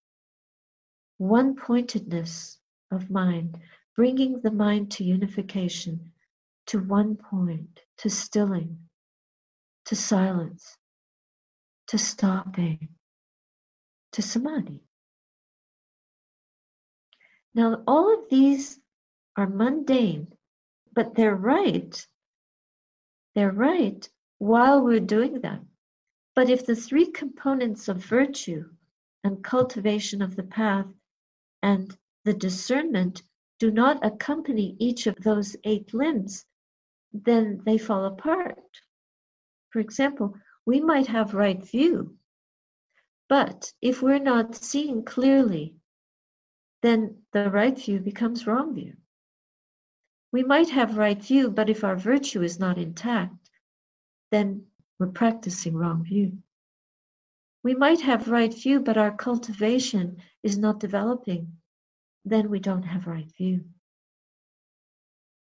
one 1.19 1.55
pointedness 1.55 2.59
of 2.91 3.11
mind, 3.11 3.59
bringing 3.97 4.41
the 4.41 4.51
mind 4.51 4.91
to 4.93 5.05
unification, 5.05 6.13
to 6.71 6.79
one 6.79 7.17
point, 7.17 7.81
to 7.99 8.09
stilling, 8.09 8.79
to 9.85 9.97
silence, 9.97 10.77
to 11.89 11.99
stopping, 11.99 12.89
to 14.13 14.23
samadhi. 14.23 14.81
Now, 17.57 17.83
all 17.89 18.15
of 18.15 18.31
these 18.31 18.79
are 19.37 19.49
mundane, 19.49 20.29
but 20.95 21.17
they're 21.17 21.35
right. 21.35 22.07
They're 23.35 23.51
right 23.51 24.09
while 24.39 24.81
we're 24.81 25.01
doing 25.01 25.41
them. 25.41 25.71
But 26.37 26.51
if 26.51 26.65
the 26.65 26.77
three 26.77 27.11
components 27.11 27.89
of 27.89 27.97
virtue 27.97 28.71
and 29.25 29.43
cultivation 29.43 30.23
of 30.23 30.37
the 30.37 30.45
path 30.45 30.87
and 31.65 31.99
the 32.25 32.35
discernment 32.35 33.25
do 33.59 33.73
not 33.73 34.07
accompany 34.07 34.77
each 34.79 35.09
of 35.09 35.17
those 35.17 35.57
eight 35.65 35.93
limbs, 35.93 36.45
then 37.13 37.63
they 37.65 37.79
fall 37.79 38.05
apart. 38.05 38.81
For 39.71 39.81
example, 39.81 40.37
we 40.67 40.81
might 40.81 41.07
have 41.07 41.35
right 41.35 41.63
view, 41.63 42.17
but 43.29 43.73
if 43.81 44.03
we're 44.03 44.19
not 44.19 44.55
seeing 44.55 45.05
clearly, 45.05 45.77
then 46.83 47.23
the 47.33 47.51
right 47.51 47.79
view 47.79 48.01
becomes 48.01 48.47
wrong 48.47 48.75
view. 48.75 48.95
We 50.33 50.43
might 50.43 50.71
have 50.71 50.97
right 50.97 51.21
view, 51.21 51.51
but 51.51 51.69
if 51.69 51.85
our 51.85 51.97
virtue 51.97 52.43
is 52.43 52.59
not 52.59 52.79
intact, 52.79 53.51
then 54.31 54.67
we're 54.99 55.09
practicing 55.09 55.75
wrong 55.75 56.05
view. 56.05 56.39
We 57.63 57.75
might 57.75 58.01
have 58.01 58.29
right 58.29 58.53
view, 58.53 58.81
but 58.81 58.97
our 58.97 59.11
cultivation 59.11 60.19
is 60.43 60.57
not 60.57 60.81
developing. 60.81 61.59
Then 62.25 62.49
we 62.49 62.61
don't 62.61 62.85
have 62.85 63.07
right 63.07 63.31
view. 63.37 63.65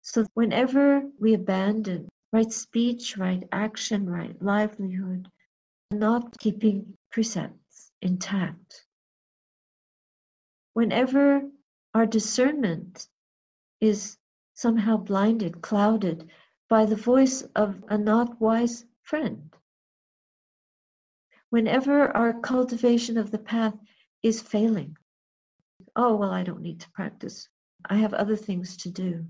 So 0.09 0.25
whenever 0.35 1.01
we 1.19 1.33
abandon 1.33 2.07
right 2.31 2.49
speech, 2.49 3.17
right 3.17 3.43
action, 3.51 4.09
right 4.09 4.41
livelihood, 4.41 5.29
not 5.91 6.39
keeping 6.39 6.97
precepts 7.11 7.91
intact, 8.01 8.85
whenever 10.71 11.41
our 11.93 12.05
discernment 12.05 13.09
is 13.81 14.17
somehow 14.53 14.95
blinded, 14.95 15.61
clouded 15.61 16.29
by 16.69 16.85
the 16.85 16.95
voice 16.95 17.41
of 17.57 17.83
a 17.89 17.97
not 17.97 18.39
wise 18.39 18.85
friend, 19.01 19.53
whenever 21.49 22.15
our 22.15 22.39
cultivation 22.39 23.17
of 23.17 23.29
the 23.29 23.39
path 23.39 23.75
is 24.23 24.41
failing. 24.41 24.95
Oh, 25.97 26.15
well, 26.15 26.31
I 26.31 26.43
don't 26.43 26.61
need 26.61 26.79
to 26.79 26.91
practice. 26.91 27.49
I 27.83 27.95
have 27.95 28.13
other 28.13 28.37
things 28.37 28.77
to 28.77 28.89
do. 28.89 29.27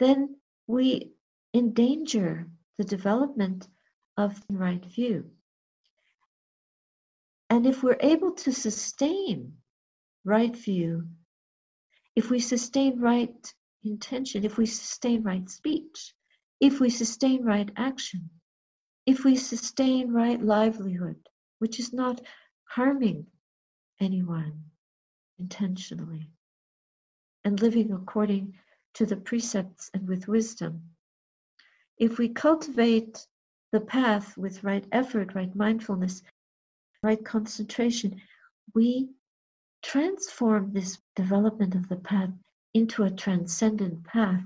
Then 0.00 0.36
we 0.66 1.12
endanger 1.52 2.48
the 2.78 2.84
development 2.84 3.68
of 4.16 4.44
the 4.48 4.56
right 4.56 4.84
view. 4.84 5.30
And 7.50 7.66
if 7.66 7.82
we're 7.82 7.98
able 8.00 8.32
to 8.32 8.52
sustain 8.52 9.58
right 10.24 10.56
view, 10.56 11.06
if 12.16 12.30
we 12.30 12.40
sustain 12.40 12.98
right 12.98 13.54
intention, 13.84 14.44
if 14.44 14.56
we 14.56 14.64
sustain 14.64 15.22
right 15.22 15.48
speech, 15.50 16.14
if 16.60 16.80
we 16.80 16.88
sustain 16.88 17.44
right 17.44 17.70
action, 17.76 18.30
if 19.04 19.24
we 19.24 19.36
sustain 19.36 20.12
right 20.12 20.42
livelihood, 20.42 21.28
which 21.58 21.78
is 21.78 21.92
not 21.92 22.22
harming 22.64 23.26
anyone 24.00 24.62
intentionally, 25.38 26.30
and 27.44 27.60
living 27.60 27.92
according 27.92 28.54
to 28.94 29.06
the 29.06 29.16
precepts 29.16 29.90
and 29.94 30.06
with 30.08 30.28
wisdom, 30.28 30.82
if 31.98 32.18
we 32.18 32.28
cultivate 32.28 33.26
the 33.72 33.80
path 33.80 34.36
with 34.36 34.64
right 34.64 34.86
effort, 34.90 35.34
right 35.34 35.54
mindfulness, 35.54 36.22
right 37.02 37.24
concentration, 37.24 38.20
we 38.74 39.10
transform 39.82 40.72
this 40.72 40.98
development 41.14 41.74
of 41.74 41.88
the 41.88 41.96
path 41.96 42.30
into 42.74 43.04
a 43.04 43.10
transcendent 43.10 44.04
path. 44.04 44.42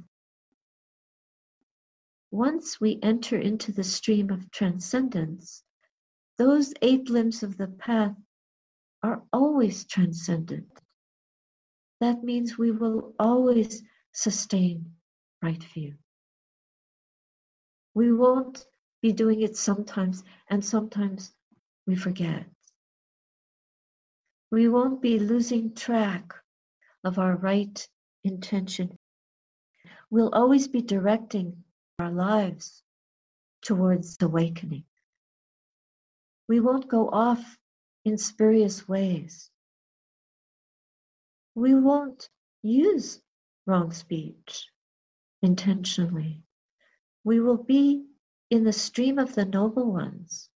Once 2.30 2.80
we 2.80 2.98
enter 3.02 3.38
into 3.38 3.70
the 3.70 3.84
stream 3.84 4.30
of 4.30 4.50
transcendence, 4.50 5.62
those 6.36 6.74
eight 6.82 7.08
limbs 7.08 7.42
of 7.44 7.56
the 7.56 7.68
path 7.68 8.16
are 9.04 9.22
always 9.32 9.84
transcendent. 9.84 10.66
That 12.00 12.24
means 12.24 12.58
we 12.58 12.72
will 12.72 13.14
always 13.18 13.82
sustain 14.14 14.94
right 15.42 15.62
view. 15.74 15.94
We 17.94 18.12
won't 18.12 18.66
be 19.02 19.12
doing 19.12 19.42
it 19.42 19.56
sometimes, 19.56 20.24
and 20.48 20.64
sometimes 20.64 21.32
we 21.86 21.96
forget. 21.96 22.46
We 24.50 24.68
won't 24.68 25.02
be 25.02 25.18
losing 25.18 25.74
track 25.74 26.32
of 27.04 27.18
our 27.18 27.36
right 27.36 27.86
intention. 28.22 28.96
We'll 30.10 30.32
always 30.32 30.68
be 30.68 30.80
directing 30.80 31.64
our 31.98 32.10
lives 32.10 32.82
towards 33.62 34.16
awakening. 34.22 34.84
We 36.48 36.60
won't 36.60 36.88
go 36.88 37.10
off 37.10 37.58
in 38.04 38.16
spurious 38.16 38.88
ways. 38.88 39.50
We 41.54 41.74
won't 41.74 42.28
use 42.62 43.20
wrong 43.66 43.92
speech 43.92 44.68
intentionally. 45.42 46.42
We 47.24 47.40
will 47.40 47.62
be 47.62 48.04
in 48.50 48.64
the 48.64 48.72
stream 48.72 49.18
of 49.18 49.34
the 49.34 49.44
noble 49.44 49.90
ones. 49.90 50.50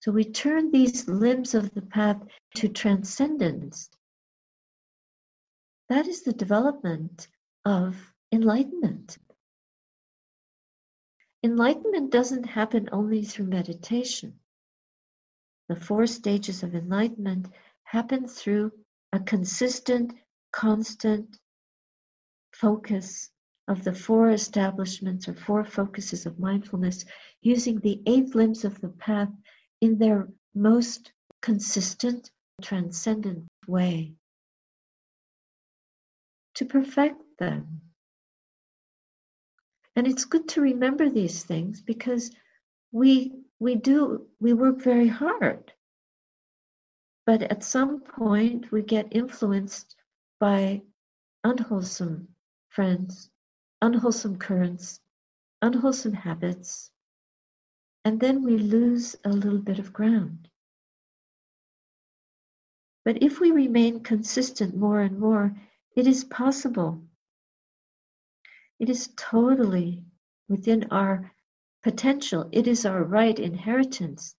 So 0.00 0.12
we 0.12 0.24
turn 0.24 0.70
these 0.70 1.08
limbs 1.08 1.54
of 1.54 1.74
the 1.74 1.82
path 1.82 2.22
to 2.56 2.68
transcendence. 2.68 3.90
That 5.88 6.06
is 6.06 6.22
the 6.22 6.32
development 6.32 7.28
of 7.64 7.96
enlightenment. 8.32 9.18
Enlightenment 11.42 12.10
doesn't 12.10 12.44
happen 12.44 12.88
only 12.92 13.24
through 13.24 13.46
meditation. 13.46 14.38
The 15.68 15.76
four 15.76 16.06
stages 16.06 16.62
of 16.62 16.74
enlightenment 16.74 17.48
happen 17.84 18.26
through 18.26 18.72
a 19.12 19.20
consistent, 19.20 20.14
constant 20.52 21.38
focus 22.60 23.30
of 23.68 23.84
the 23.84 23.94
four 23.94 24.30
establishments 24.30 25.28
or 25.28 25.34
four 25.34 25.64
focuses 25.64 26.26
of 26.26 26.38
mindfulness 26.38 27.04
using 27.40 27.78
the 27.80 28.02
eight 28.06 28.34
limbs 28.34 28.64
of 28.64 28.80
the 28.80 28.88
path 28.88 29.30
in 29.80 29.96
their 29.98 30.28
most 30.54 31.12
consistent, 31.40 32.30
transcendent 32.60 33.46
way 33.66 34.12
to 36.54 36.64
perfect 36.64 37.22
them. 37.38 37.80
And 39.96 40.06
it's 40.06 40.24
good 40.24 40.48
to 40.50 40.60
remember 40.60 41.08
these 41.08 41.44
things 41.44 41.80
because 41.80 42.30
we 42.92 43.32
we 43.58 43.74
do 43.76 44.26
we 44.40 44.52
work 44.52 44.82
very 44.82 45.08
hard. 45.08 45.72
But 47.26 47.42
at 47.42 47.62
some 47.62 48.00
point 48.00 48.72
we 48.72 48.82
get 48.82 49.08
influenced 49.12 49.94
by 50.40 50.82
unwholesome 51.44 52.28
friends, 52.80 53.28
unwholesome 53.82 54.38
currents, 54.38 55.00
unwholesome 55.60 56.14
habits, 56.14 56.90
and 58.06 58.18
then 58.18 58.42
we 58.42 58.56
lose 58.56 59.14
a 59.26 59.28
little 59.28 59.58
bit 59.58 59.78
of 59.78 59.92
ground. 59.92 60.48
But 63.04 63.22
if 63.22 63.38
we 63.38 63.50
remain 63.50 64.02
consistent 64.02 64.74
more 64.74 65.02
and 65.02 65.18
more, 65.18 65.54
it 65.94 66.06
is 66.06 66.24
possible. 66.24 67.02
It 68.78 68.88
is 68.88 69.10
totally 69.14 70.02
within 70.48 70.84
our 70.90 71.30
potential. 71.82 72.48
It 72.50 72.66
is 72.66 72.86
our 72.86 73.04
right 73.04 73.38
inheritance 73.38 74.34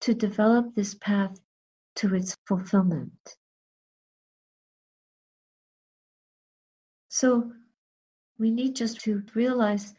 to 0.00 0.12
develop 0.12 0.74
this 0.74 0.96
path 0.96 1.38
to 1.98 2.16
its 2.16 2.36
fulfillment. 2.48 3.36
So 7.10 7.52
we 8.40 8.50
need 8.50 8.74
just 8.74 9.00
to 9.02 9.22
realize 9.34 9.94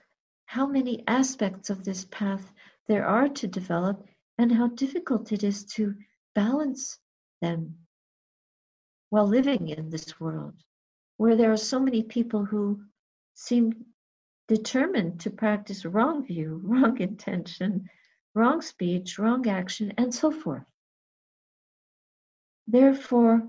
how 0.48 0.66
many 0.66 1.04
aspects 1.08 1.70
of 1.70 1.84
this 1.84 2.06
path 2.06 2.52
there 2.88 3.06
are 3.06 3.30
to 3.30 3.48
develop 3.48 4.04
and 4.40 4.52
how 4.52 4.68
difficult 4.68 5.32
it 5.32 5.44
is 5.44 5.64
to 5.64 5.94
balance 6.34 6.98
them 7.42 7.76
while 9.12 9.28
living 9.28 9.70
in 9.70 9.90
this 9.92 10.20
world 10.20 10.56
where 11.18 11.36
there 11.36 11.52
are 11.52 11.58
so 11.58 11.80
many 11.80 12.02
people 12.02 12.44
who 12.44 12.82
seem 13.36 13.86
determined 14.48 15.20
to 15.20 15.30
practice 15.30 15.86
wrong 15.86 16.26
view, 16.26 16.60
wrong 16.64 17.00
intention, 17.00 17.88
wrong 18.34 18.60
speech, 18.60 19.20
wrong 19.20 19.48
action, 19.48 19.94
and 20.00 20.14
so 20.14 20.32
forth. 20.32 20.66
Therefore, 22.68 23.48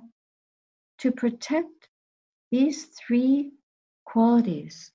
to 0.99 1.13
protect 1.13 1.89
these 2.51 2.85
three 2.85 3.53
qualities 4.13 4.93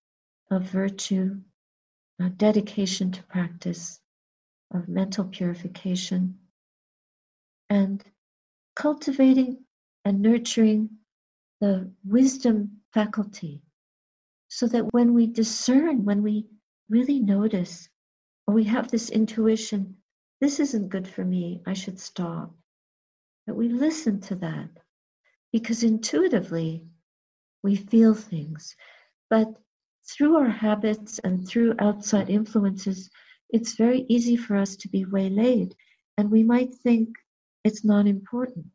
of 0.52 0.62
virtue, 0.62 1.36
dedication 2.38 3.12
to 3.12 3.24
practice, 3.24 4.00
of 4.72 4.88
mental 4.88 5.26
purification, 5.26 6.38
and 7.68 8.04
cultivating 8.76 9.58
and 10.06 10.22
nurturing 10.22 10.88
the 11.62 11.92
wisdom 12.06 12.70
faculty 12.94 13.60
so 14.50 14.68
that 14.68 14.94
when 14.94 15.16
we 15.16 15.26
discern, 15.26 16.06
when 16.06 16.22
we 16.22 16.46
really 16.88 17.20
notice, 17.20 17.90
or 18.46 18.54
we 18.54 18.66
have 18.66 18.92
this 18.92 19.10
intuition, 19.10 19.98
this 20.42 20.60
isn't 20.60 20.90
good 20.90 21.08
for 21.08 21.26
me, 21.26 21.60
I 21.66 21.74
should 21.74 22.00
stop, 22.00 22.54
that 23.48 23.56
we 23.56 23.68
listen 23.70 24.22
to 24.22 24.36
that 24.36 24.70
because 25.52 25.82
intuitively 25.82 26.86
we 27.64 27.76
feel 27.76 28.14
things. 28.14 28.76
But 29.30 29.62
through 30.10 30.36
our 30.38 30.50
habits 30.50 31.20
and 31.20 31.48
through 31.48 31.76
outside 31.80 32.30
influences, 32.30 33.10
it's 33.50 33.76
very 33.76 34.06
easy 34.10 34.38
for 34.38 34.56
us 34.56 34.76
to 34.78 34.90
be 34.90 35.06
waylaid 35.06 35.76
and 36.18 36.32
we 36.32 36.44
might 36.44 36.74
think 36.74 37.16
it's 37.64 37.84
not 37.84 38.08
important. 38.08 38.66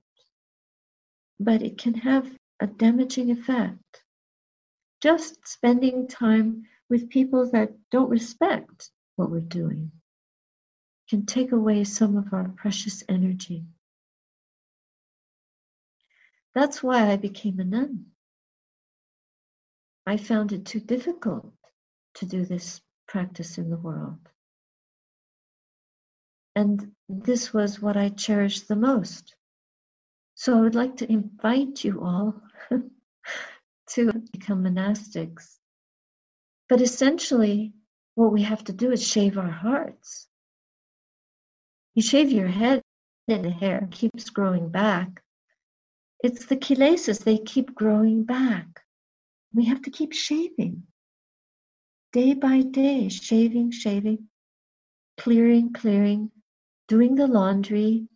But 1.41 1.63
it 1.63 1.79
can 1.79 1.95
have 1.95 2.31
a 2.61 2.67
damaging 2.67 3.31
effect. 3.31 4.05
Just 5.01 5.47
spending 5.47 6.07
time 6.07 6.67
with 6.89 7.11
people 7.11 7.51
that 7.51 7.73
don't 7.91 8.11
respect 8.11 8.91
what 9.17 9.31
we're 9.31 9.41
doing 9.41 9.91
can 11.09 11.27
take 11.27 11.53
away 11.53 11.85
some 11.85 12.17
of 12.17 12.33
our 12.33 12.49
precious 12.51 13.03
energy. 13.09 13.65
That's 16.55 16.83
why 16.83 17.11
I 17.11 17.17
became 17.17 17.59
a 17.59 17.65
nun. 17.65 18.12
I 20.07 20.17
found 20.17 20.53
it 20.53 20.67
too 20.67 20.81
difficult 20.81 21.53
to 22.15 22.27
do 22.27 22.45
this 22.45 22.81
practice 23.07 23.59
in 23.59 23.71
the 23.71 23.77
world. 23.77 24.19
And 26.57 26.93
this 27.09 27.55
was 27.55 27.81
what 27.81 27.97
I 27.97 28.09
cherished 28.11 28.69
the 28.69 28.77
most. 28.77 29.37
So 30.35 30.59
I 30.59 30.61
would 30.61 30.75
like 30.75 30.97
to 30.99 31.11
invite 31.11 31.85
you 31.85 32.03
all 32.03 32.35
to 33.91 34.13
become 34.33 34.65
monastics. 34.65 35.59
But 36.69 36.81
essentially, 36.81 37.73
what 38.15 38.33
we 38.33 38.43
have 38.43 38.65
to 38.65 38.73
do 38.73 38.91
is 38.93 39.07
shave 39.07 39.39
our 39.39 39.51
hearts. 39.51 40.29
You 41.95 42.03
shave 42.03 42.31
your 42.31 42.49
head 42.49 42.83
and 43.29 43.45
the 43.45 43.51
hair 43.51 43.89
keeps 43.91 44.31
growing 44.31 44.69
back. 44.71 45.23
It's 46.25 46.47
the 46.47 46.57
kilesas, 46.57 47.25
they 47.25 47.39
keep 47.39 47.75
growing 47.75 48.25
back. 48.25 48.82
We 49.55 49.67
have 49.67 49.83
to 49.83 49.91
keep 49.91 50.13
shaving. 50.15 50.85
Day 52.13 52.35
by 52.35 52.63
day, 52.63 53.09
shaving, 53.11 53.73
shaving, 53.73 54.29
clearing, 55.19 55.73
clearing, 55.73 56.33
doing 56.89 57.17
the 57.17 57.27
laundry, 57.29 58.09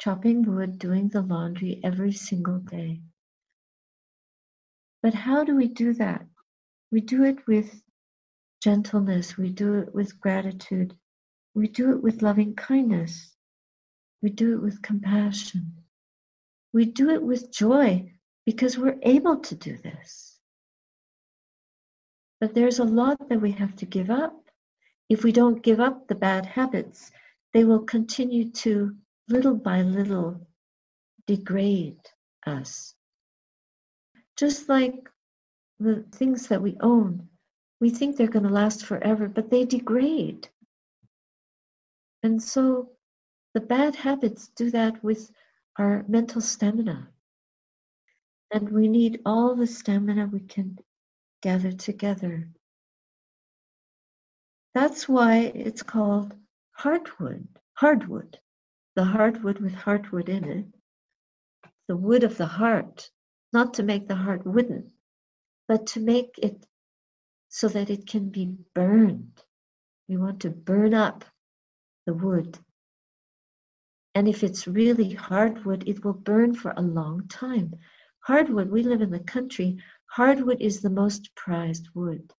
chopping 0.00 0.42
wood, 0.44 0.78
doing 0.78 1.08
the 1.08 1.22
laundry 1.22 1.80
every 1.84 2.12
single 2.12 2.58
day. 2.58 3.02
But 5.02 5.14
how 5.14 5.44
do 5.44 5.56
we 5.56 5.68
do 5.68 5.94
that? 5.94 6.26
We 6.92 7.00
do 7.02 7.24
it 7.24 7.46
with 7.46 7.82
gentleness, 8.62 9.36
we 9.38 9.50
do 9.50 9.74
it 9.80 9.94
with 9.94 10.20
gratitude, 10.20 10.94
We 11.54 11.68
do 11.68 11.92
it 11.92 12.02
with 12.02 12.22
loving 12.22 12.54
kindness. 12.54 13.34
We 14.22 14.30
do 14.30 14.54
it 14.54 14.62
with 14.62 14.82
compassion. 14.82 15.74
We 16.72 16.86
do 16.86 17.10
it 17.10 17.22
with 17.22 17.52
joy 17.52 18.12
because 18.46 18.78
we're 18.78 18.98
able 19.02 19.38
to 19.38 19.54
do 19.54 19.76
this. 19.78 20.38
But 22.40 22.54
there's 22.54 22.78
a 22.78 22.84
lot 22.84 23.28
that 23.28 23.40
we 23.40 23.52
have 23.52 23.74
to 23.76 23.86
give 23.86 24.10
up. 24.10 24.50
If 25.08 25.24
we 25.24 25.32
don't 25.32 25.62
give 25.62 25.80
up 25.80 26.08
the 26.08 26.14
bad 26.14 26.44
habits, 26.46 27.10
they 27.52 27.64
will 27.64 27.80
continue 27.80 28.50
to, 28.50 28.94
little 29.28 29.54
by 29.54 29.82
little, 29.82 30.46
degrade 31.26 32.00
us. 32.46 32.94
Just 34.36 34.68
like 34.68 35.08
the 35.78 36.04
things 36.12 36.48
that 36.48 36.60
we 36.60 36.76
own, 36.80 37.28
we 37.80 37.90
think 37.90 38.16
they're 38.16 38.26
going 38.26 38.44
to 38.46 38.52
last 38.52 38.84
forever, 38.84 39.28
but 39.28 39.50
they 39.50 39.64
degrade. 39.64 40.48
And 42.22 42.42
so 42.42 42.90
the 43.52 43.60
bad 43.60 43.94
habits 43.94 44.48
do 44.48 44.70
that 44.70 45.02
with 45.04 45.30
our 45.78 46.04
mental 46.08 46.40
stamina. 46.40 47.08
And 48.54 48.70
we 48.70 48.88
need 48.88 49.20
all 49.26 49.56
the 49.56 49.66
stamina 49.66 50.28
we 50.28 50.40
can 50.40 50.78
gather 51.42 51.72
together. 51.72 52.48
That's 54.74 55.08
why 55.08 55.52
it's 55.54 55.82
called 55.82 56.34
heartwood, 56.78 57.48
hardwood, 57.74 58.38
the 58.96 59.04
hardwood 59.04 59.58
with 59.58 59.74
heartwood 59.74 60.30
in 60.30 60.44
it, 60.44 60.66
the 61.88 61.96
wood 61.96 62.24
of 62.24 62.38
the 62.38 62.46
heart, 62.46 63.10
not 63.52 63.74
to 63.74 63.82
make 63.82 64.08
the 64.08 64.16
heart 64.16 64.46
wooden, 64.46 64.92
but 65.68 65.88
to 65.88 66.00
make 66.00 66.38
it 66.38 66.66
so 67.50 67.68
that 67.68 67.90
it 67.90 68.06
can 68.06 68.30
be 68.30 68.56
burned. 68.74 69.42
We 70.08 70.16
want 70.16 70.42
to 70.42 70.50
burn 70.50 70.94
up 70.94 71.24
the 72.06 72.14
wood 72.14 72.58
and 74.14 74.28
if 74.28 74.44
it's 74.44 74.68
really 74.68 75.12
hardwood, 75.12 75.88
it 75.88 76.04
will 76.04 76.12
burn 76.14 76.54
for 76.54 76.72
a 76.76 76.82
long 76.82 77.26
time. 77.28 77.74
Hardwood, 78.26 78.70
we 78.70 78.82
live 78.82 79.02
in 79.02 79.10
the 79.10 79.20
country, 79.20 79.76
hardwood 80.06 80.62
is 80.62 80.80
the 80.80 80.88
most 80.88 81.34
prized 81.34 81.88
wood. 81.94 82.32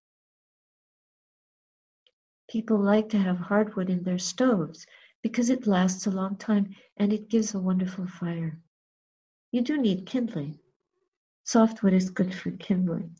People 2.48 2.78
like 2.78 3.08
to 3.10 3.18
have 3.18 3.38
hardwood 3.38 3.88
in 3.88 4.02
their 4.02 4.18
stoves 4.18 4.86
because 5.22 5.48
it 5.48 5.66
lasts 5.66 6.06
a 6.06 6.10
long 6.10 6.36
time 6.36 6.74
and 6.96 7.12
it 7.12 7.28
gives 7.28 7.54
a 7.54 7.60
wonderful 7.60 8.06
fire. 8.06 8.58
You 9.52 9.62
do 9.62 9.80
need 9.80 10.06
kindling. 10.06 10.58
Softwood 11.44 11.92
is 11.92 12.10
good 12.10 12.34
for 12.34 12.50
kindling. 12.50 13.16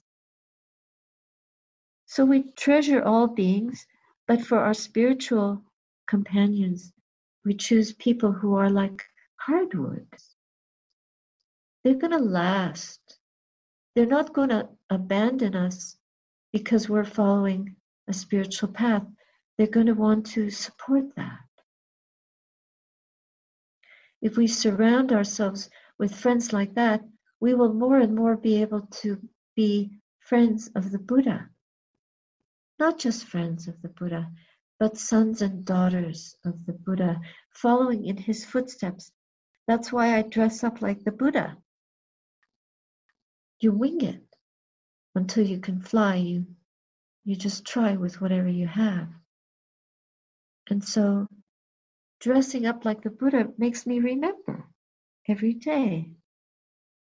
So 2.07 2.25
we 2.25 2.51
treasure 2.53 3.03
all 3.03 3.29
beings, 3.29 3.87
but 4.27 4.43
for 4.43 4.59
our 4.59 4.75
spiritual 4.75 5.63
companions, 6.07 6.93
we 7.45 7.55
choose 7.55 7.93
people 7.93 8.33
who 8.33 8.55
are 8.57 8.71
like 8.71 9.05
hardwoods. 9.37 10.36
They're 11.87 11.95
going 11.95 12.11
to 12.11 12.19
last. 12.19 12.99
They're 13.95 14.07
not 14.07 14.33
going 14.33 14.49
to 14.49 14.69
abandon 14.91 15.55
us 15.55 15.97
because 16.53 16.89
we're 16.89 17.05
following 17.05 17.77
a 18.09 18.13
spiritual 18.13 18.71
path. 18.71 19.05
They're 19.57 19.69
going 19.69 19.87
to 19.87 19.95
want 19.95 20.27
to 20.33 20.51
support 20.51 21.15
that. 21.15 21.47
If 24.21 24.37
we 24.37 24.49
surround 24.49 25.13
ourselves 25.13 25.71
with 25.97 26.13
friends 26.13 26.53
like 26.53 26.75
that, 26.75 27.05
we 27.39 27.55
will 27.55 27.73
more 27.73 27.99
and 27.99 28.17
more 28.17 28.37
be 28.37 28.61
able 28.63 28.89
to 29.03 29.21
be 29.55 29.93
friends 30.19 30.69
of 30.75 30.91
the 30.91 30.99
Buddha. 30.99 31.49
Not 32.81 32.99
just 32.99 33.27
friends 33.27 33.69
of 33.69 33.81
the 33.83 33.91
Buddha, 33.91 34.29
but 34.81 34.99
sons 34.99 35.41
and 35.41 35.65
daughters 35.65 36.35
of 36.45 36.67
the 36.67 36.73
Buddha, 36.73 37.21
following 37.51 38.07
in 38.07 38.17
his 38.17 38.45
footsteps. 38.45 39.13
That's 39.69 39.93
why 39.93 40.17
I 40.17 40.23
dress 40.23 40.65
up 40.65 40.83
like 40.83 41.05
the 41.05 41.13
Buddha. 41.13 41.57
You 43.61 43.73
wing 43.73 44.03
it 44.03 44.23
until 45.15 45.47
you 45.47 45.59
can 45.59 45.81
fly. 45.81 46.17
You, 46.17 46.47
you 47.25 47.37
just 47.37 47.65
try 47.65 47.97
with 47.97 48.21
whatever 48.21 48.49
you 48.49 48.67
have. 48.67 49.09
And 50.69 50.85
so 50.85 51.27
dressing 52.21 52.67
up 52.67 52.85
like 52.85 53.03
the 53.03 53.11
Buddha 53.11 53.49
makes 53.57 53.87
me 53.87 54.01
remember 54.01 54.67
every 55.29 55.55
day. 55.55 56.11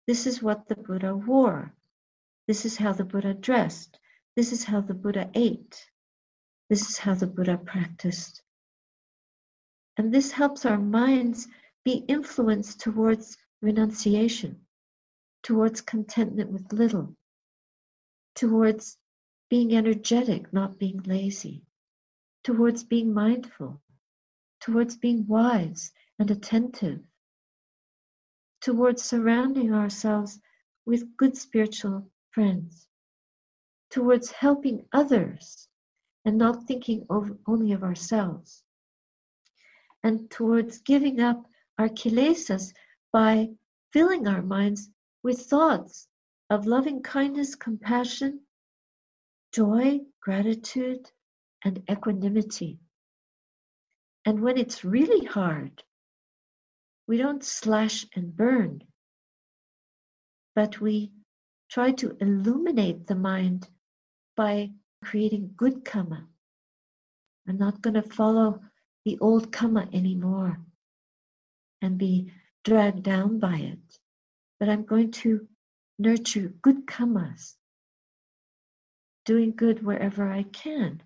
This 0.06 0.26
is 0.26 0.42
what 0.42 0.68
the 0.68 0.76
Buddha 0.76 1.16
wore. 1.16 1.72
This 2.46 2.64
is 2.66 2.76
how 2.76 2.92
the 2.92 3.04
Buddha 3.04 3.32
dressed. 3.34 3.98
This 4.36 4.52
is 4.52 4.64
how 4.64 4.80
the 4.80 4.94
Buddha 4.94 5.30
ate. 5.34 5.88
This 6.68 6.90
is 6.90 6.98
how 6.98 7.14
the 7.14 7.26
Buddha 7.26 7.56
practiced. 7.56 8.42
And 9.96 10.12
this 10.12 10.32
helps 10.32 10.66
our 10.66 10.78
minds 10.78 11.46
be 11.84 12.04
influenced 12.08 12.80
towards 12.80 13.36
renunciation, 13.62 14.63
towards 15.44 15.82
contentment 15.82 16.50
with 16.50 16.72
little, 16.72 17.14
towards 18.34 18.96
being 19.50 19.76
energetic, 19.76 20.50
not 20.52 20.78
being 20.78 21.00
lazy, 21.04 21.62
towards 22.42 22.82
being 22.82 23.12
mindful, 23.12 23.80
towards 24.60 24.96
being 24.96 25.26
wise 25.26 25.92
and 26.18 26.30
attentive, 26.30 27.00
towards 28.62 29.02
surrounding 29.02 29.74
ourselves 29.74 30.40
with 30.86 31.14
good 31.18 31.36
spiritual 31.36 32.10
friends, 32.30 32.88
towards 33.90 34.30
helping 34.30 34.86
others 34.94 35.68
and 36.24 36.38
not 36.38 36.66
thinking 36.66 37.04
of, 37.10 37.30
only 37.46 37.72
of 37.72 37.82
ourselves. 37.82 38.62
And 40.02 40.30
towards 40.30 40.78
giving 40.78 41.20
up 41.20 41.44
our 41.78 41.90
kilesas 41.90 42.72
by 43.12 43.50
filling 43.92 44.26
our 44.26 44.42
minds 44.42 44.90
with 45.24 45.40
thoughts 45.40 46.06
of 46.50 46.66
loving 46.66 47.02
kindness, 47.02 47.54
compassion, 47.54 48.40
joy, 49.52 49.98
gratitude, 50.20 51.10
and 51.64 51.82
equanimity. 51.90 52.78
And 54.26 54.40
when 54.40 54.58
it's 54.58 54.84
really 54.84 55.24
hard, 55.24 55.82
we 57.08 57.16
don't 57.16 57.42
slash 57.42 58.06
and 58.14 58.36
burn, 58.36 58.82
but 60.54 60.80
we 60.80 61.10
try 61.70 61.90
to 61.92 62.16
illuminate 62.20 63.06
the 63.06 63.14
mind 63.14 63.66
by 64.36 64.72
creating 65.02 65.54
good 65.56 65.84
karma. 65.84 66.26
I'm 67.48 67.58
not 67.58 67.80
going 67.80 67.94
to 67.94 68.02
follow 68.02 68.60
the 69.06 69.18
old 69.20 69.50
karma 69.52 69.88
anymore 69.92 70.58
and 71.80 71.96
be 71.98 72.30
dragged 72.64 73.02
down 73.02 73.38
by 73.38 73.56
it, 73.56 73.98
but 74.58 74.68
I'm 74.68 74.84
going 74.84 75.10
to 75.12 75.46
nurture 75.98 76.52
good 76.62 76.86
karmas, 76.86 77.54
doing 79.24 79.52
good 79.56 79.84
wherever 79.84 80.30
I 80.30 80.42
can, 80.44 81.02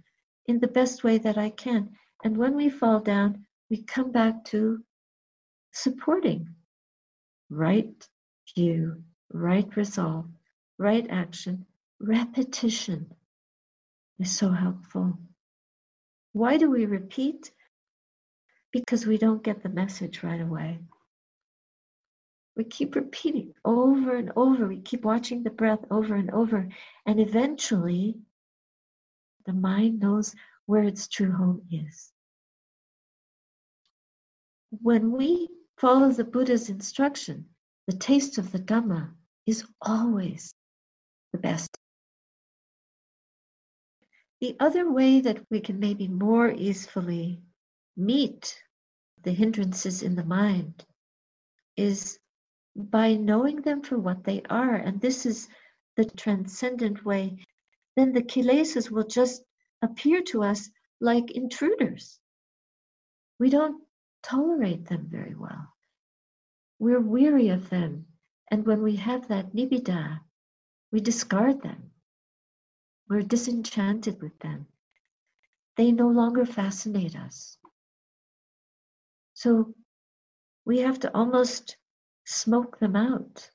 in 0.47 0.61
the 0.61 0.69
best 0.69 1.05
way 1.05 1.19
that 1.19 1.39
I 1.39 1.51
can. 1.51 1.91
And 2.25 2.37
when 2.37 2.57
we 2.57 2.71
fall 2.71 3.01
down, 3.01 3.47
we 3.71 3.83
come 3.83 4.13
back 4.13 4.45
to 4.47 4.83
supporting 5.73 6.55
right 7.51 8.09
view, 8.55 9.03
right 9.33 9.77
resolve, 9.77 10.27
right 10.79 11.07
action, 11.11 11.67
repetition 12.01 13.13
is 14.19 14.37
so 14.37 14.51
helpful. 14.51 15.19
Why 16.33 16.57
do 16.57 16.71
we 16.71 16.87
repeat? 16.87 17.51
Because 18.73 19.07
we 19.07 19.19
don't 19.19 19.43
get 19.43 19.63
the 19.63 19.69
message 19.69 20.23
right 20.23 20.41
away. 20.41 20.79
We 22.59 22.65
keep 22.65 22.97
repeating 22.97 23.55
over 23.65 24.17
and 24.17 24.33
over. 24.35 24.67
We 24.67 24.81
keep 24.81 25.05
watching 25.05 25.45
the 25.45 25.51
breath 25.51 25.85
over 25.93 26.17
and 26.17 26.29
over. 26.33 26.69
And 27.07 27.21
eventually, 27.21 28.17
the 29.47 29.53
mind 29.53 30.01
knows 30.01 30.35
where 30.67 30.83
its 30.83 31.07
true 31.07 31.31
home 31.31 31.63
is. 31.71 32.11
When 34.71 35.13
we 35.13 35.49
follow 35.79 36.11
the 36.11 36.25
Buddha's 36.25 36.69
instruction, 36.69 37.47
the 37.87 37.97
taste 37.97 38.39
of 38.39 38.51
the 38.51 38.59
Dhamma 38.59 39.13
is 39.47 39.65
always 39.81 40.53
the 41.33 41.39
best. 41.39 41.71
The 44.41 44.57
other 44.59 44.91
way 44.91 45.21
that 45.21 45.45
we 45.49 45.61
can 45.61 45.79
maybe 45.79 46.09
more 46.09 46.51
easily 46.51 47.41
meet 47.97 48.61
the 49.23 49.33
hindrances 49.33 50.03
in 50.03 50.17
the 50.17 50.25
mind 50.25 50.85
is 51.77 52.19
by 52.79 53.15
knowing 53.15 53.61
them 53.63 53.83
for 53.83 53.99
what 53.99 54.25
they 54.25 54.43
are. 54.49 54.77
And 54.77 55.01
this 55.01 55.27
is 55.27 55.49
the 55.97 56.05
transcendent 56.05 57.05
way. 57.05 57.45
Then 57.97 58.13
the 58.13 58.23
kilesas 58.23 58.91
will 58.91 59.07
just 59.07 59.43
appear 59.83 60.23
to 60.29 60.45
us 60.45 60.71
like 61.01 61.33
intruders. 61.33 62.21
We 63.41 63.51
don't 63.51 63.83
tolerate 64.23 64.87
them 64.87 65.09
very 65.11 65.35
well. 65.35 65.75
We're 66.79 67.01
weary 67.01 67.49
of 67.49 67.69
them. 67.69 68.07
And 68.51 68.65
when 68.65 68.83
we 68.83 68.97
have 68.97 69.29
that 69.29 69.53
nibbida, 69.55 70.21
we 70.93 71.01
discard 71.01 71.63
them. 71.63 71.91
We're 73.09 73.23
disenchanted 73.23 74.23
with 74.23 74.39
them. 74.39 74.67
They 75.77 75.93
no 75.93 76.09
longer 76.09 76.47
fascinate 76.47 77.17
us. 77.17 77.59
So 79.35 79.75
we 80.65 80.79
have 80.81 81.01
to 81.01 81.15
almost 81.15 81.77
smoke 82.29 82.79
them 82.79 82.95
out. 82.95 83.51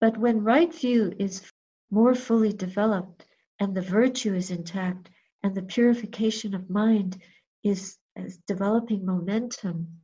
But 0.00 0.16
when 0.16 0.44
right 0.44 0.72
view 0.72 1.12
is 1.18 1.42
more 1.90 2.14
fully 2.14 2.52
developed 2.52 3.26
and 3.58 3.74
the 3.74 3.82
virtue 3.82 4.34
is 4.34 4.52
intact 4.52 5.10
and 5.42 5.56
the 5.56 5.62
purification 5.62 6.54
of 6.54 6.70
mind 6.70 7.20
is, 7.64 7.98
is 8.14 8.38
developing 8.46 9.04
momentum, 9.04 10.02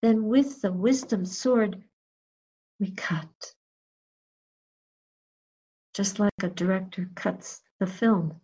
then 0.00 0.24
with 0.24 0.62
the 0.62 0.72
wisdom 0.72 1.26
sword, 1.26 1.82
we 2.78 2.92
cut. 2.92 3.54
Just 5.92 6.18
like 6.18 6.32
a 6.42 6.48
director 6.48 7.10
cuts 7.14 7.60
the 7.78 7.86
film. 7.86 8.40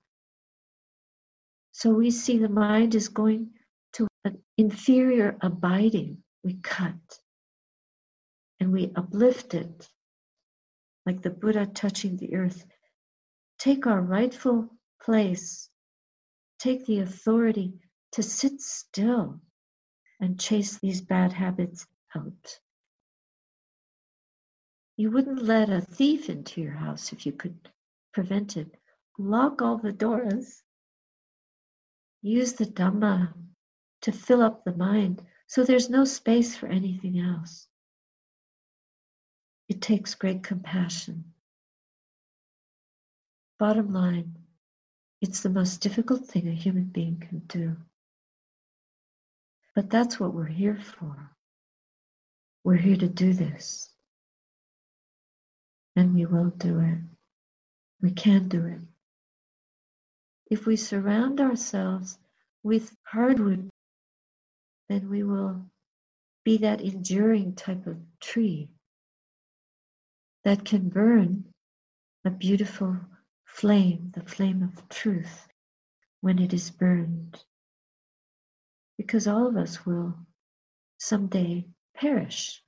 So 1.73 1.91
we 1.91 2.11
see 2.11 2.37
the 2.37 2.51
mind 2.51 2.95
is 2.95 3.09
going 3.09 3.53
to 3.95 4.07
an 4.27 4.43
inferior 4.59 5.39
abiding. 5.41 6.23
We 6.45 6.55
cut 6.63 7.19
and 8.61 8.73
we 8.73 8.93
uplift 8.97 9.55
it 9.55 9.89
like 11.05 11.23
the 11.23 11.31
Buddha 11.31 11.67
touching 11.67 12.17
the 12.17 12.35
earth. 12.35 12.67
Take 13.59 13.87
our 13.87 14.01
rightful 14.01 14.69
place, 15.03 15.71
take 16.59 16.85
the 16.87 17.01
authority 17.01 17.75
to 18.13 18.23
sit 18.23 18.61
still 18.61 19.41
and 20.21 20.41
chase 20.41 20.79
these 20.79 21.01
bad 21.01 21.33
habits 21.33 21.87
out. 22.15 22.59
You 24.97 25.11
wouldn't 25.11 25.43
let 25.43 25.69
a 25.69 25.81
thief 25.81 26.31
into 26.31 26.61
your 26.63 26.73
house 26.73 27.13
if 27.13 27.27
you 27.27 27.33
could 27.33 27.69
prevent 28.13 28.57
it. 28.57 28.75
Lock 29.19 29.61
all 29.61 29.77
the 29.77 29.93
doors. 29.93 30.63
Use 32.23 32.55
the 32.55 32.65
Dhamma 32.65 33.35
to 34.03 34.13
fill 34.13 34.43
up 34.43 34.65
the 34.65 34.75
mind 34.75 35.23
so 35.47 35.63
there's 35.63 35.91
no 35.91 36.05
space 36.05 36.57
for 36.57 36.67
anything 36.67 37.21
else. 37.21 37.69
It 39.69 39.83
takes 39.83 40.15
great 40.15 40.43
compassion. 40.43 41.33
Bottom 43.59 43.93
line, 43.93 44.37
it's 45.21 45.41
the 45.41 45.49
most 45.49 45.81
difficult 45.81 46.27
thing 46.27 46.47
a 46.47 46.53
human 46.53 46.85
being 46.85 47.19
can 47.19 47.41
do. 47.49 47.77
But 49.75 49.91
that's 49.91 50.21
what 50.21 50.35
we're 50.35 50.45
here 50.45 50.79
for. 50.79 51.31
We're 52.65 52.77
here 52.77 52.97
to 52.97 53.09
do 53.09 53.33
this. 53.33 53.91
And 55.97 56.15
we 56.15 56.27
will 56.27 56.51
do 56.51 56.81
it. 56.81 56.99
We 58.01 58.11
can 58.11 58.49
do 58.49 58.67
it. 58.67 58.81
If 60.51 60.67
we 60.67 60.77
surround 60.77 61.41
ourselves 61.41 62.19
with 62.63 62.95
hardwood, 63.05 63.69
then 64.89 65.09
we 65.09 65.23
will 65.23 65.63
be 66.45 66.59
that 66.59 66.81
enduring 66.81 67.55
type 67.55 67.87
of 67.87 67.97
tree 68.21 68.69
that 70.47 70.65
can 70.65 70.89
burn 70.89 71.45
a 72.25 72.31
beautiful 72.31 72.97
flame, 73.45 74.13
the 74.15 74.23
flame 74.23 74.63
of 74.63 74.89
truth, 74.89 75.49
when 76.21 76.39
it 76.39 76.55
is 76.55 76.71
burned. 76.71 77.43
Because 78.97 79.27
all 79.27 79.49
of 79.49 79.57
us 79.57 79.85
will 79.85 80.15
someday 80.99 81.67
perish. 81.97 82.63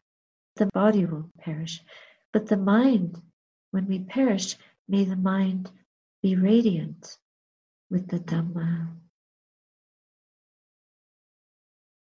The 0.56 0.66
body 0.74 1.06
will 1.06 1.30
perish. 1.38 1.80
But 2.32 2.48
the 2.48 2.56
mind, 2.56 3.22
when 3.70 3.86
we 3.86 4.00
perish, 4.00 4.56
may 4.88 5.04
the 5.04 5.14
mind 5.14 5.70
be 6.20 6.34
radiant 6.34 7.16
with 7.90 8.08
the 8.08 8.18
Dhamma. 8.18 8.88